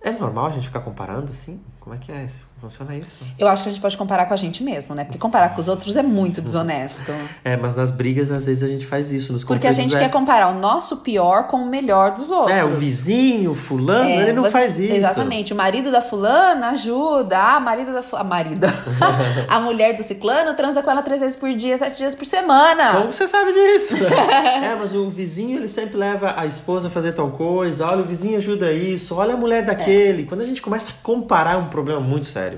É 0.02 0.12
normal 0.12 0.48
a 0.48 0.52
gente 0.52 0.66
ficar 0.66 0.80
comparando 0.80 1.30
assim? 1.32 1.60
Como 1.80 1.94
é 1.96 2.00
que 2.00 2.12
é 2.12 2.24
isso? 2.24 2.49
Funciona 2.62 2.94
isso? 2.96 3.18
Eu 3.38 3.48
acho 3.48 3.64
que 3.64 3.70
a 3.70 3.72
gente 3.72 3.82
pode 3.82 3.96
comparar 3.98 4.26
com 4.26 4.34
a 4.34 4.38
gente 4.38 4.62
mesmo, 4.64 4.94
né? 4.94 5.04
Porque 5.06 5.18
comparar 5.18 5.50
com 5.56 5.62
os 5.62 5.68
outros 5.68 5.96
é 5.96 6.04
muito 6.04 6.42
desonesto. 6.42 7.12
É, 7.44 7.56
mas 7.56 7.74
nas 7.74 7.90
brigas, 7.90 8.30
às 8.32 8.46
vezes, 8.46 8.62
a 8.64 8.68
gente 8.68 8.86
faz 8.86 9.12
isso. 9.12 9.32
Nos 9.32 9.44
Porque 9.44 9.66
a 9.66 9.72
gente 9.72 9.96
é... 9.96 10.00
quer 10.00 10.10
comparar 10.12 10.50
o 10.50 10.60
nosso 10.60 10.98
pior 10.98 11.48
com 11.48 11.58
o 11.58 11.66
melhor 11.66 12.12
dos 12.12 12.30
outros. 12.32 12.52
É, 12.56 12.64
o 12.66 12.72
vizinho, 12.72 13.52
o 13.52 13.56
fulano, 13.56 14.10
É, 14.10 14.22
ele 14.24 14.34
não 14.34 14.44
você- 14.44 14.52
faz 14.52 14.78
isso. 14.80 14.94
Exatamente. 14.94 15.54
O 15.54 15.56
marido 15.56 15.90
da 15.92 16.02
fulana 16.02 16.72
ajuda. 16.72 17.38
Ah, 17.38 17.60
marido 17.60 17.94
da 17.94 18.04
fu- 18.04 18.16
a 18.18 18.24
marida. 18.24 18.68
a 19.48 19.60
mulher 19.60 19.96
do 19.96 20.04
ciclano 20.04 20.54
transa 20.54 20.84
com 20.84 20.92
ela 20.92 21.02
três 21.02 21.22
vezes 21.22 21.36
por 21.36 21.50
dia, 21.54 21.78
sete 21.78 21.98
dias 21.98 22.14
por 22.14 22.26
semana. 22.26 22.98
Como 22.98 23.12
você 23.12 23.28
sabe 23.28 23.54
disso? 23.54 23.96
é, 24.64 24.76
mas 24.76 24.94
o 24.94 25.10
vizinho, 25.10 25.58
ele 25.58 25.68
sempre 25.68 25.98
leva 25.98 26.34
a 26.38 26.46
esposa 26.46 26.88
a 26.88 26.92
fazer 26.92 27.14
tal 27.14 27.30
coisa. 27.32 27.86
Olha, 27.88 28.02
o 28.02 28.06
vizinho 28.06 28.38
ajuda 28.38 28.72
isso. 28.72 29.16
Olha 29.16 29.34
a 29.34 29.38
mulher 29.38 29.66
daquele. 29.66 30.26
Quando 30.26 30.42
a 30.42 30.46
gente 30.46 30.62
começa 30.62 30.92
a 30.92 30.94
comparar, 31.04 31.54
é 31.54 31.58
um 31.58 31.68
problema 31.70 32.02
muito 32.02 32.26
sério. 32.26 32.49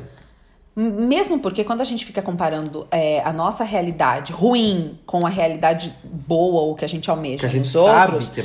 Mesmo 0.74 1.40
porque 1.40 1.66
quando 1.66 1.82
a 1.82 1.84
gente 1.84 2.06
fica 2.06 2.22
comparando 2.22 2.88
é, 2.90 3.22
a 3.26 3.34
nossa 3.34 3.62
realidade 3.62 4.32
ruim 4.32 4.98
com 5.06 5.26
a 5.28 5.30
realidade 5.30 5.94
boa 6.02 6.62
ou 6.62 6.76
que 6.76 6.86
a 6.86 6.88
gente 6.88 7.10
almeja 7.12 7.40
Que 7.40 7.46
a 7.46 7.50
gente 7.50 7.68
sabe 7.68 8.14
outros, 8.14 8.30
que 8.30 8.40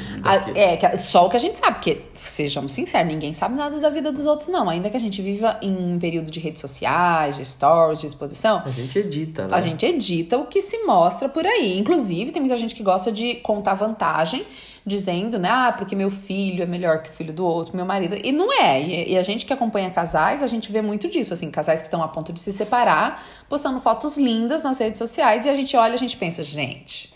é 0.56 0.73
é, 0.73 0.76
que- 0.76 0.99
só 0.99 1.26
o 1.26 1.30
que 1.30 1.37
a 1.37 1.40
gente 1.40 1.56
sabe, 1.56 1.75
porque 1.75 2.02
sejamos 2.16 2.73
sinceros, 2.73 3.06
ninguém 3.06 3.33
sabe 3.33 3.54
nada 3.54 3.78
da 3.78 3.90
vida 3.90 4.11
dos 4.11 4.26
outros, 4.26 4.49
não. 4.49 4.68
Ainda 4.68 4.90
que 4.90 4.97
a 4.97 5.00
gente 5.00 5.23
viva 5.23 5.56
em 5.62 5.71
um 5.95 5.99
período 6.00 6.28
de 6.28 6.40
redes 6.40 6.61
sociais, 6.61 7.37
de 7.37 7.45
stories, 7.45 8.00
de 8.00 8.09
exposição, 8.09 8.61
A 8.66 8.71
gente 8.71 8.99
edita, 8.99 9.42
né? 9.47 9.49
a 9.56 9.61
gente 9.61 9.87
edita 9.87 10.37
o 10.37 10.47
que 10.47 10.61
se 10.61 10.85
mostra 10.85 11.28
por 11.28 11.47
aí. 11.47 11.78
Inclusive, 11.78 12.33
tem 12.33 12.40
muita 12.42 12.56
gente 12.59 12.75
que 12.75 12.83
gosta 12.83 13.12
de 13.12 13.37
contar 13.37 13.75
vantagem, 13.75 14.45
dizendo, 14.87 15.37
né, 15.37 15.49
ah, 15.50 15.75
porque 15.76 15.97
meu 15.97 16.11
filho 16.11 16.62
é 16.62 16.66
melhor 16.66 17.02
que 17.02 17.11
o 17.11 17.12
filho 17.12 17.33
do 17.33 17.45
outro, 17.45 17.75
meu 17.75 17.85
marido. 17.85 18.16
E 18.23 18.31
não 18.31 18.52
é. 18.52 18.81
E, 18.81 19.12
e 19.14 19.19
a 19.19 19.23
gente 19.25 19.45
que 19.45 19.52
acompanha 19.52 19.90
casais, 19.90 20.45
a 20.45 20.47
gente 20.47 20.71
vê 20.71 20.81
muito 20.81 21.09
disso, 21.09 21.35
assim, 21.35 21.50
casais 21.50 21.81
que 21.81 21.88
estão 21.88 22.02
a 22.02 22.09
ponto 22.09 22.33
de 22.33 22.38
se 22.38 22.52
separar, 22.52 23.21
postando 23.49 23.81
fotos 23.81 24.16
lindas 24.16 24.62
nas 24.62 24.78
redes 24.78 24.99
sociais, 24.99 25.45
e 25.45 25.49
a 25.49 25.55
gente 25.57 25.76
olha, 25.76 25.95
a 25.95 25.99
gente 25.99 26.16
pensa, 26.16 26.45
gente, 26.45 27.12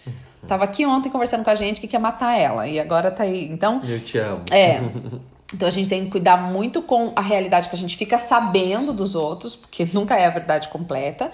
tava 0.48 0.64
aqui 0.64 0.84
ontem 0.84 1.08
conversando 1.10 1.44
com 1.44 1.50
a 1.50 1.54
gente 1.54 1.80
que 1.80 1.86
quer 1.86 2.00
matar 2.00 2.36
ela, 2.36 2.66
e 2.66 2.80
agora 2.80 3.08
tá 3.08 3.22
aí. 3.22 3.44
Então, 3.44 3.80
Eu 3.84 4.00
te 4.00 4.18
amo. 4.18 4.42
é. 4.50 4.80
Então 5.52 5.66
a 5.66 5.70
gente 5.72 5.90
tem 5.90 6.04
que 6.04 6.10
cuidar 6.12 6.36
muito 6.36 6.80
com 6.80 7.12
a 7.16 7.20
realidade 7.20 7.68
que 7.68 7.74
a 7.74 7.78
gente 7.78 7.96
fica 7.96 8.18
sabendo 8.18 8.92
dos 8.92 9.16
outros, 9.16 9.56
porque 9.56 9.84
nunca 9.92 10.16
é 10.16 10.26
a 10.26 10.30
verdade 10.30 10.68
completa. 10.68 11.30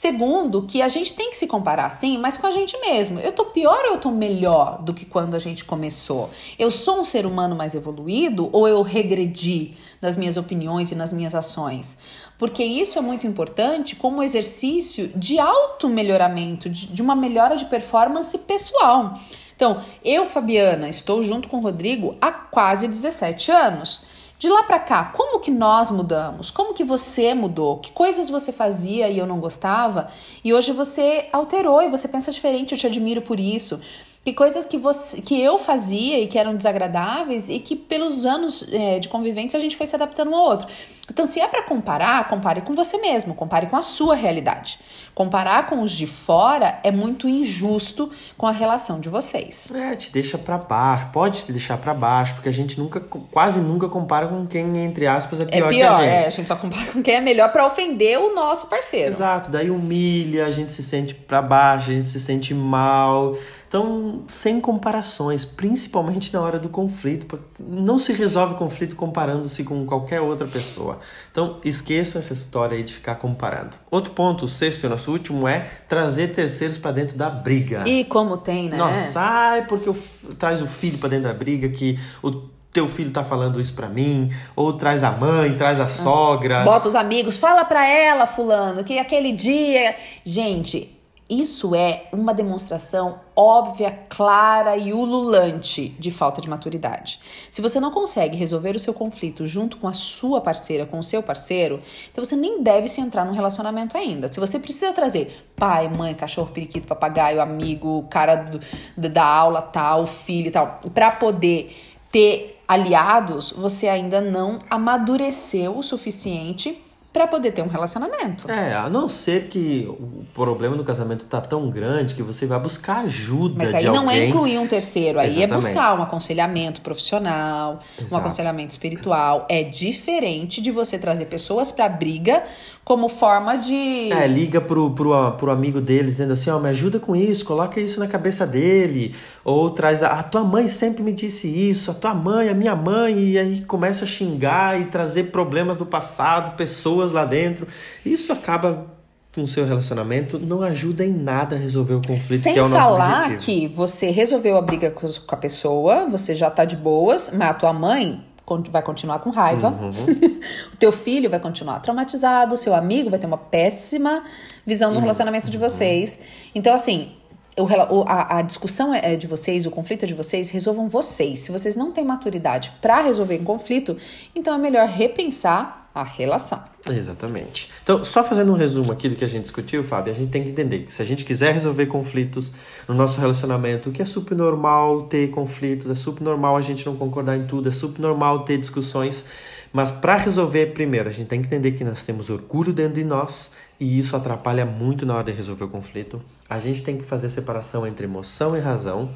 Segundo, 0.00 0.62
que 0.62 0.80
a 0.80 0.86
gente 0.86 1.12
tem 1.12 1.28
que 1.28 1.36
se 1.36 1.48
comparar 1.48 1.90
sim, 1.90 2.18
mas 2.18 2.36
com 2.36 2.46
a 2.46 2.52
gente 2.52 2.78
mesmo. 2.78 3.18
Eu 3.18 3.32
tô 3.32 3.46
pior 3.46 3.84
ou 3.86 3.94
eu 3.94 3.98
tô 3.98 4.12
melhor 4.12 4.80
do 4.80 4.94
que 4.94 5.04
quando 5.04 5.34
a 5.34 5.40
gente 5.40 5.64
começou? 5.64 6.30
Eu 6.56 6.70
sou 6.70 7.00
um 7.00 7.04
ser 7.04 7.26
humano 7.26 7.56
mais 7.56 7.74
evoluído 7.74 8.48
ou 8.52 8.68
eu 8.68 8.80
regredi 8.82 9.74
nas 10.00 10.14
minhas 10.14 10.36
opiniões 10.36 10.92
e 10.92 10.94
nas 10.94 11.12
minhas 11.12 11.34
ações? 11.34 11.98
Porque 12.38 12.62
isso 12.62 12.96
é 12.96 13.02
muito 13.02 13.26
importante 13.26 13.96
como 13.96 14.22
exercício 14.22 15.08
de 15.16 15.40
auto-melhoramento, 15.40 16.70
de, 16.70 16.86
de 16.86 17.02
uma 17.02 17.16
melhora 17.16 17.56
de 17.56 17.64
performance 17.64 18.38
pessoal. 18.38 19.18
Então, 19.56 19.82
eu, 20.04 20.24
Fabiana, 20.24 20.88
estou 20.88 21.24
junto 21.24 21.48
com 21.48 21.56
o 21.56 21.60
Rodrigo 21.60 22.16
há 22.20 22.30
quase 22.30 22.86
17 22.86 23.50
anos. 23.50 24.02
De 24.38 24.48
lá 24.48 24.62
pra 24.62 24.78
cá, 24.78 25.06
como 25.06 25.40
que 25.40 25.50
nós 25.50 25.90
mudamos? 25.90 26.48
Como 26.48 26.72
que 26.72 26.84
você 26.84 27.34
mudou? 27.34 27.78
Que 27.78 27.90
coisas 27.90 28.30
você 28.30 28.52
fazia 28.52 29.08
e 29.08 29.18
eu 29.18 29.26
não 29.26 29.40
gostava? 29.40 30.08
E 30.44 30.54
hoje 30.54 30.70
você 30.70 31.28
alterou 31.32 31.82
e 31.82 31.88
você 31.88 32.06
pensa 32.06 32.30
diferente, 32.30 32.70
eu 32.70 32.78
te 32.78 32.86
admiro 32.86 33.20
por 33.20 33.40
isso. 33.40 33.80
Que 34.28 34.34
coisas 34.34 34.66
que, 34.66 34.76
você, 34.76 35.22
que 35.22 35.42
eu 35.42 35.58
fazia 35.58 36.20
e 36.20 36.26
que 36.26 36.38
eram 36.38 36.54
desagradáveis 36.54 37.48
e 37.48 37.58
que 37.58 37.74
pelos 37.74 38.26
anos 38.26 38.68
é, 38.70 38.98
de 38.98 39.08
convivência 39.08 39.56
a 39.56 39.60
gente 39.60 39.74
foi 39.74 39.86
se 39.86 39.94
adaptando 39.96 40.30
um 40.32 40.34
ao 40.34 40.44
outro. 40.44 40.66
Então, 41.10 41.24
se 41.24 41.40
é 41.40 41.48
para 41.48 41.62
comparar, 41.62 42.28
compare 42.28 42.60
com 42.60 42.74
você 42.74 42.98
mesmo, 42.98 43.32
compare 43.34 43.68
com 43.68 43.76
a 43.76 43.80
sua 43.80 44.14
realidade. 44.14 44.78
Comparar 45.14 45.66
com 45.66 45.82
os 45.82 45.92
de 45.92 46.06
fora 46.06 46.78
é 46.84 46.90
muito 46.92 47.26
injusto 47.26 48.12
com 48.36 48.46
a 48.46 48.50
relação 48.52 49.00
de 49.00 49.08
vocês. 49.08 49.72
É, 49.74 49.96
te 49.96 50.12
deixa 50.12 50.36
pra 50.36 50.58
baixo, 50.58 51.08
pode 51.10 51.46
te 51.46 51.50
deixar 51.50 51.78
pra 51.78 51.94
baixo, 51.94 52.34
porque 52.34 52.50
a 52.50 52.52
gente 52.52 52.78
nunca, 52.78 53.00
quase 53.00 53.58
nunca 53.60 53.88
compara 53.88 54.28
com 54.28 54.46
quem, 54.46 54.84
entre 54.84 55.06
aspas, 55.06 55.40
é 55.40 55.44
É 55.44 55.46
pior, 55.46 55.70
pior, 55.70 55.70
que 55.70 55.82
a 55.82 55.92
gente. 56.04 56.08
é, 56.08 56.26
a 56.26 56.30
gente 56.30 56.46
só 56.46 56.56
compara 56.56 56.92
com 56.92 57.02
quem 57.02 57.14
é 57.14 57.20
melhor 57.22 57.50
para 57.50 57.66
ofender 57.66 58.18
o 58.18 58.34
nosso 58.34 58.66
parceiro. 58.66 59.08
Exato, 59.08 59.50
daí 59.50 59.70
humilha, 59.70 60.44
a 60.44 60.50
gente 60.50 60.70
se 60.70 60.82
sente 60.82 61.14
pra 61.14 61.40
baixo, 61.40 61.90
a 61.90 61.94
gente 61.94 62.06
se 62.06 62.20
sente 62.20 62.52
mal. 62.52 63.34
Então, 63.68 64.22
sem 64.26 64.60
comparações, 64.62 65.44
principalmente 65.44 66.32
na 66.32 66.40
hora 66.40 66.58
do 66.58 66.70
conflito. 66.70 67.38
Não 67.60 67.98
se 67.98 68.14
resolve 68.14 68.54
conflito 68.54 68.96
comparando-se 68.96 69.62
com 69.62 69.84
qualquer 69.84 70.22
outra 70.22 70.46
pessoa. 70.46 70.98
Então, 71.30 71.58
esqueçam 71.62 72.18
essa 72.18 72.32
história 72.32 72.76
aí 72.78 72.82
de 72.82 72.94
ficar 72.94 73.16
comparando. 73.16 73.76
Outro 73.90 74.12
ponto, 74.12 74.46
o 74.46 74.48
sexto 74.48 74.84
e 74.84 74.88
nosso 74.88 75.12
último, 75.12 75.46
é 75.46 75.68
trazer 75.86 76.28
terceiros 76.28 76.78
pra 76.78 76.92
dentro 76.92 77.14
da 77.16 77.28
briga. 77.28 77.84
E 77.86 78.04
como 78.04 78.38
tem, 78.38 78.70
né? 78.70 78.78
Nossa, 78.78 79.20
ai, 79.20 79.66
porque 79.66 79.90
o 79.90 79.94
f- 79.94 80.34
traz 80.38 80.62
o 80.62 80.66
filho 80.66 80.96
pra 80.96 81.10
dentro 81.10 81.24
da 81.28 81.34
briga 81.34 81.68
que 81.68 81.98
o 82.22 82.30
teu 82.72 82.88
filho 82.88 83.10
tá 83.10 83.22
falando 83.22 83.60
isso 83.60 83.74
pra 83.74 83.88
mim, 83.88 84.30
ou 84.56 84.72
traz 84.74 85.04
a 85.04 85.10
mãe, 85.10 85.54
traz 85.58 85.78
a 85.78 85.86
sogra. 85.86 86.64
Bota 86.64 86.88
os 86.88 86.94
amigos, 86.94 87.38
fala 87.38 87.64
pra 87.66 87.86
ela, 87.86 88.26
fulano, 88.26 88.82
que 88.82 88.98
aquele 88.98 89.32
dia. 89.32 89.94
Gente, 90.24 90.97
isso 91.28 91.74
é 91.74 92.08
uma 92.10 92.32
demonstração 92.32 93.20
óbvia, 93.36 93.90
clara 94.08 94.76
e 94.76 94.92
ululante 94.94 95.90
de 95.98 96.10
falta 96.10 96.40
de 96.40 96.48
maturidade. 96.48 97.20
Se 97.50 97.60
você 97.60 97.78
não 97.78 97.90
consegue 97.90 98.36
resolver 98.36 98.74
o 98.74 98.78
seu 98.78 98.94
conflito 98.94 99.46
junto 99.46 99.76
com 99.76 99.86
a 99.86 99.92
sua 99.92 100.40
parceira, 100.40 100.86
com 100.86 100.98
o 100.98 101.02
seu 101.02 101.22
parceiro, 101.22 101.82
então 102.10 102.24
você 102.24 102.34
nem 102.34 102.62
deve 102.62 102.88
se 102.88 103.00
entrar 103.00 103.24
num 103.26 103.34
relacionamento 103.34 103.96
ainda. 103.96 104.32
Se 104.32 104.40
você 104.40 104.58
precisa 104.58 104.92
trazer 104.92 105.46
pai, 105.54 105.90
mãe, 105.94 106.14
cachorro, 106.14 106.50
periquito, 106.50 106.86
papagaio, 106.86 107.40
amigo, 107.42 108.06
cara 108.08 108.36
do- 108.36 108.60
da 109.08 109.24
aula 109.24 109.60
tal, 109.60 110.06
filho 110.06 110.50
tal, 110.50 110.80
pra 110.94 111.10
poder 111.10 111.76
ter 112.10 112.58
aliados, 112.66 113.52
você 113.52 113.86
ainda 113.86 114.20
não 114.20 114.58
amadureceu 114.70 115.76
o 115.76 115.82
suficiente 115.82 116.82
pra 117.12 117.26
poder 117.26 117.52
ter 117.52 117.62
um 117.62 117.68
relacionamento. 117.68 118.50
É, 118.50 118.74
a 118.74 118.88
não 118.88 119.08
ser 119.08 119.48
que 119.48 119.86
o 119.88 120.24
problema 120.34 120.76
do 120.76 120.84
casamento 120.84 121.24
tá 121.24 121.40
tão 121.40 121.70
grande 121.70 122.14
que 122.14 122.22
você 122.22 122.46
vai 122.46 122.60
buscar 122.60 122.98
ajuda 122.98 123.54
Mas 123.56 123.70
de 123.70 123.76
aí 123.76 123.84
não 123.86 124.00
alguém. 124.00 124.18
é 124.20 124.26
incluir 124.28 124.58
um 124.58 124.66
terceiro, 124.66 125.18
aí 125.18 125.26
é 125.28 125.44
Exatamente. 125.44 125.64
buscar 125.66 125.98
um 125.98 126.02
aconselhamento 126.02 126.80
profissional, 126.80 127.80
um 128.00 128.04
Exato. 128.04 128.16
aconselhamento 128.16 128.70
espiritual. 128.70 129.46
É 129.48 129.62
diferente 129.62 130.60
de 130.60 130.70
você 130.70 130.98
trazer 130.98 131.24
pessoas 131.26 131.72
pra 131.72 131.88
briga 131.88 132.44
como 132.88 133.06
forma 133.10 133.56
de. 133.56 134.10
É, 134.10 134.26
liga 134.26 134.62
pro, 134.62 134.90
pro, 134.92 135.32
pro 135.32 135.50
amigo 135.50 135.78
dele 135.78 136.08
dizendo 136.10 136.32
assim, 136.32 136.48
ó, 136.48 136.58
me 136.58 136.70
ajuda 136.70 136.98
com 136.98 137.14
isso, 137.14 137.44
coloca 137.44 137.78
isso 137.78 138.00
na 138.00 138.08
cabeça 138.08 138.46
dele. 138.46 139.14
Ou 139.44 139.68
traz, 139.68 140.02
a, 140.02 140.08
a 140.08 140.22
tua 140.22 140.42
mãe 140.42 140.66
sempre 140.68 141.02
me 141.02 141.12
disse 141.12 141.46
isso, 141.46 141.90
a 141.90 141.94
tua 141.94 142.14
mãe, 142.14 142.48
a 142.48 142.54
minha 142.54 142.74
mãe, 142.74 143.18
e 143.18 143.38
aí 143.38 143.60
começa 143.60 144.06
a 144.06 144.08
xingar 144.08 144.80
e 144.80 144.86
trazer 144.86 145.24
problemas 145.24 145.76
do 145.76 145.84
passado, 145.84 146.56
pessoas 146.56 147.12
lá 147.12 147.26
dentro. 147.26 147.68
Isso 148.06 148.32
acaba 148.32 148.86
com 149.34 149.42
o 149.42 149.46
seu 149.46 149.66
relacionamento 149.66 150.38
não 150.38 150.62
ajuda 150.62 151.04
em 151.04 151.12
nada 151.12 151.54
a 151.54 151.58
resolver 151.58 151.94
o 151.94 152.00
conflito 152.00 152.40
Sem 152.40 152.54
que 152.54 152.58
é 152.58 152.62
o 152.62 152.68
nosso 152.68 152.82
falar 152.82 153.24
objetivo. 153.24 153.44
que 153.44 153.68
você 153.68 154.10
resolveu 154.10 154.56
a 154.56 154.62
briga 154.62 154.90
com 154.90 155.06
a 155.28 155.36
pessoa, 155.36 156.06
você 156.10 156.34
já 156.34 156.50
tá 156.50 156.64
de 156.64 156.74
boas, 156.74 157.30
mas 157.32 157.50
a 157.50 157.54
tua 157.54 157.72
mãe 157.74 158.24
vai 158.70 158.82
continuar 158.82 159.18
com 159.20 159.30
raiva. 159.30 159.68
Uhum. 159.70 159.90
o 160.72 160.76
teu 160.76 160.90
filho 160.92 161.28
vai 161.30 161.40
continuar 161.40 161.80
traumatizado, 161.80 162.54
o 162.54 162.56
seu 162.56 162.74
amigo 162.74 163.10
vai 163.10 163.18
ter 163.18 163.26
uma 163.26 163.38
péssima 163.38 164.22
visão 164.66 164.92
do 164.92 164.98
relacionamento 165.00 165.50
de 165.50 165.58
vocês. 165.58 166.18
Então, 166.54 166.74
assim, 166.74 167.12
o- 167.58 168.04
a, 168.06 168.38
a 168.38 168.42
discussão 168.42 168.94
é 168.94 169.14
é 169.14 169.16
de 169.16 169.26
vocês, 169.26 169.66
o 169.66 169.70
conflito 169.70 170.04
é 170.04 170.06
de 170.06 170.14
vocês, 170.14 170.50
resolvam 170.50 170.88
vocês. 170.88 171.40
Se 171.40 171.50
vocês 171.52 171.74
não 171.76 171.90
têm 171.92 172.04
maturidade 172.04 172.72
para 172.80 173.00
resolver 173.02 173.38
um 173.40 173.44
conflito, 173.44 173.96
então 174.34 174.54
é 174.54 174.58
melhor 174.58 174.86
repensar 174.88 175.87
a 176.00 176.04
relação. 176.04 176.62
Exatamente. 176.88 177.68
Então, 177.82 178.04
só 178.04 178.22
fazendo 178.22 178.52
um 178.52 178.54
resumo 178.54 178.92
aqui 178.92 179.08
do 179.08 179.16
que 179.16 179.24
a 179.24 179.28
gente 179.28 179.42
discutiu, 179.42 179.82
Fábio, 179.82 180.12
a 180.12 180.16
gente 180.16 180.30
tem 180.30 180.42
que 180.42 180.50
entender 180.50 180.80
que 180.80 180.92
se 180.92 181.02
a 181.02 181.04
gente 181.04 181.24
quiser 181.24 181.52
resolver 181.52 181.86
conflitos 181.86 182.52
no 182.86 182.94
nosso 182.94 183.20
relacionamento, 183.20 183.90
que 183.90 184.00
é 184.00 184.04
super 184.04 184.36
normal 184.36 185.02
ter 185.02 185.28
conflitos, 185.30 185.90
é 185.90 185.94
super 185.94 186.22
normal 186.22 186.56
a 186.56 186.60
gente 186.60 186.86
não 186.86 186.96
concordar 186.96 187.36
em 187.36 187.46
tudo, 187.46 187.68
é 187.68 187.72
super 187.72 188.00
normal 188.00 188.44
ter 188.44 188.58
discussões, 188.58 189.24
mas 189.72 189.90
para 189.90 190.16
resolver, 190.16 190.66
primeiro, 190.66 191.08
a 191.08 191.12
gente 191.12 191.26
tem 191.26 191.40
que 191.40 191.46
entender 191.46 191.72
que 191.72 191.84
nós 191.84 192.02
temos 192.02 192.30
orgulho 192.30 192.72
dentro 192.72 192.94
de 192.94 193.04
nós 193.04 193.50
e 193.78 193.98
isso 193.98 194.16
atrapalha 194.16 194.64
muito 194.64 195.04
na 195.04 195.14
hora 195.14 195.24
de 195.24 195.32
resolver 195.32 195.64
o 195.64 195.68
conflito. 195.68 196.20
A 196.48 196.58
gente 196.58 196.82
tem 196.82 196.96
que 196.96 197.04
fazer 197.04 197.28
separação 197.28 197.86
entre 197.86 198.06
emoção 198.06 198.56
e 198.56 198.60
razão. 198.60 199.10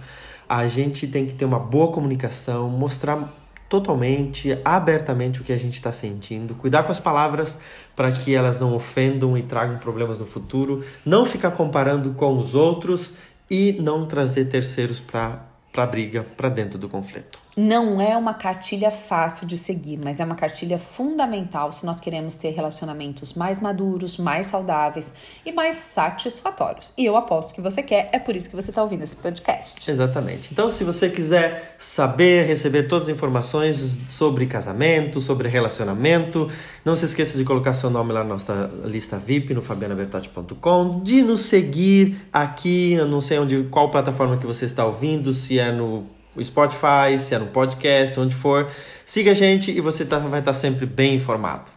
A 0.48 0.68
gente 0.68 1.06
tem 1.06 1.24
que 1.24 1.32
ter 1.32 1.44
uma 1.44 1.58
boa 1.58 1.92
comunicação, 1.92 2.68
mostrar 2.68 3.32
totalmente, 3.72 4.58
abertamente 4.62 5.40
o 5.40 5.44
que 5.44 5.50
a 5.50 5.56
gente 5.56 5.72
está 5.72 5.90
sentindo, 5.90 6.54
cuidar 6.54 6.82
com 6.82 6.92
as 6.92 7.00
palavras 7.00 7.58
para 7.96 8.12
que 8.12 8.34
elas 8.34 8.58
não 8.58 8.74
ofendam 8.74 9.34
e 9.34 9.40
tragam 9.42 9.78
problemas 9.78 10.18
no 10.18 10.26
futuro, 10.26 10.84
não 11.06 11.24
ficar 11.24 11.52
comparando 11.52 12.12
com 12.12 12.38
os 12.38 12.54
outros 12.54 13.14
e 13.50 13.72
não 13.80 14.04
trazer 14.04 14.44
terceiros 14.44 15.00
para 15.00 15.50
para 15.72 15.86
briga, 15.86 16.22
para 16.36 16.50
dentro 16.50 16.78
do 16.78 16.86
conflito. 16.86 17.41
Não 17.54 18.00
é 18.00 18.16
uma 18.16 18.32
cartilha 18.32 18.90
fácil 18.90 19.46
de 19.46 19.58
seguir, 19.58 19.98
mas 20.02 20.20
é 20.20 20.24
uma 20.24 20.34
cartilha 20.34 20.78
fundamental 20.78 21.70
se 21.70 21.84
nós 21.84 22.00
queremos 22.00 22.34
ter 22.34 22.48
relacionamentos 22.50 23.34
mais 23.34 23.60
maduros, 23.60 24.16
mais 24.16 24.46
saudáveis 24.46 25.12
e 25.44 25.52
mais 25.52 25.76
satisfatórios. 25.76 26.94
E 26.96 27.04
eu 27.04 27.14
aposto 27.14 27.54
que 27.54 27.60
você 27.60 27.82
quer, 27.82 28.08
é 28.10 28.18
por 28.18 28.34
isso 28.34 28.48
que 28.48 28.56
você 28.56 28.70
está 28.70 28.82
ouvindo 28.82 29.04
esse 29.04 29.18
podcast. 29.18 29.90
Exatamente. 29.90 30.48
Então, 30.50 30.70
se 30.70 30.82
você 30.82 31.10
quiser 31.10 31.76
saber, 31.76 32.46
receber 32.46 32.84
todas 32.84 33.08
as 33.08 33.14
informações 33.14 33.98
sobre 34.08 34.46
casamento, 34.46 35.20
sobre 35.20 35.46
relacionamento, 35.46 36.50
não 36.82 36.96
se 36.96 37.04
esqueça 37.04 37.36
de 37.36 37.44
colocar 37.44 37.74
seu 37.74 37.90
nome 37.90 38.14
lá 38.14 38.22
na 38.22 38.30
nossa 38.30 38.70
lista 38.84 39.18
VIP 39.18 39.52
no 39.52 39.60
fabianabertotti.com, 39.60 41.00
de 41.02 41.20
nos 41.20 41.42
seguir 41.42 42.16
aqui, 42.32 42.96
não 42.96 43.20
sei 43.20 43.38
onde, 43.38 43.64
qual 43.64 43.90
plataforma 43.90 44.38
que 44.38 44.46
você 44.46 44.64
está 44.64 44.86
ouvindo, 44.86 45.34
se 45.34 45.58
é 45.58 45.70
no 45.70 46.06
Spotify, 46.40 47.18
se 47.18 47.34
é 47.34 47.38
no 47.38 47.46
podcast, 47.46 48.18
onde 48.18 48.34
for. 48.34 48.70
Siga 49.04 49.32
a 49.32 49.34
gente 49.34 49.70
e 49.70 49.80
você 49.80 50.04
tá, 50.04 50.18
vai 50.18 50.40
estar 50.40 50.54
sempre 50.54 50.86
bem 50.86 51.16
informado. 51.16 51.70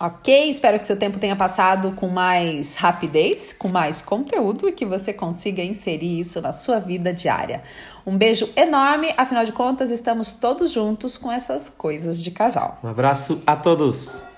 Ok? 0.00 0.50
Espero 0.50 0.78
que 0.78 0.84
seu 0.84 0.98
tempo 0.98 1.20
tenha 1.20 1.36
passado 1.36 1.92
com 1.92 2.08
mais 2.08 2.74
rapidez, 2.74 3.52
com 3.56 3.68
mais 3.68 4.02
conteúdo 4.02 4.68
e 4.68 4.72
que 4.72 4.84
você 4.84 5.12
consiga 5.12 5.62
inserir 5.62 6.18
isso 6.18 6.40
na 6.40 6.52
sua 6.52 6.80
vida 6.80 7.12
diária. 7.12 7.62
Um 8.04 8.18
beijo 8.18 8.50
enorme, 8.56 9.14
afinal 9.16 9.44
de 9.44 9.52
contas, 9.52 9.92
estamos 9.92 10.34
todos 10.34 10.72
juntos 10.72 11.16
com 11.16 11.30
essas 11.30 11.70
coisas 11.70 12.20
de 12.22 12.32
casal. 12.32 12.80
Um 12.82 12.88
abraço 12.88 13.40
a 13.46 13.54
todos! 13.54 14.31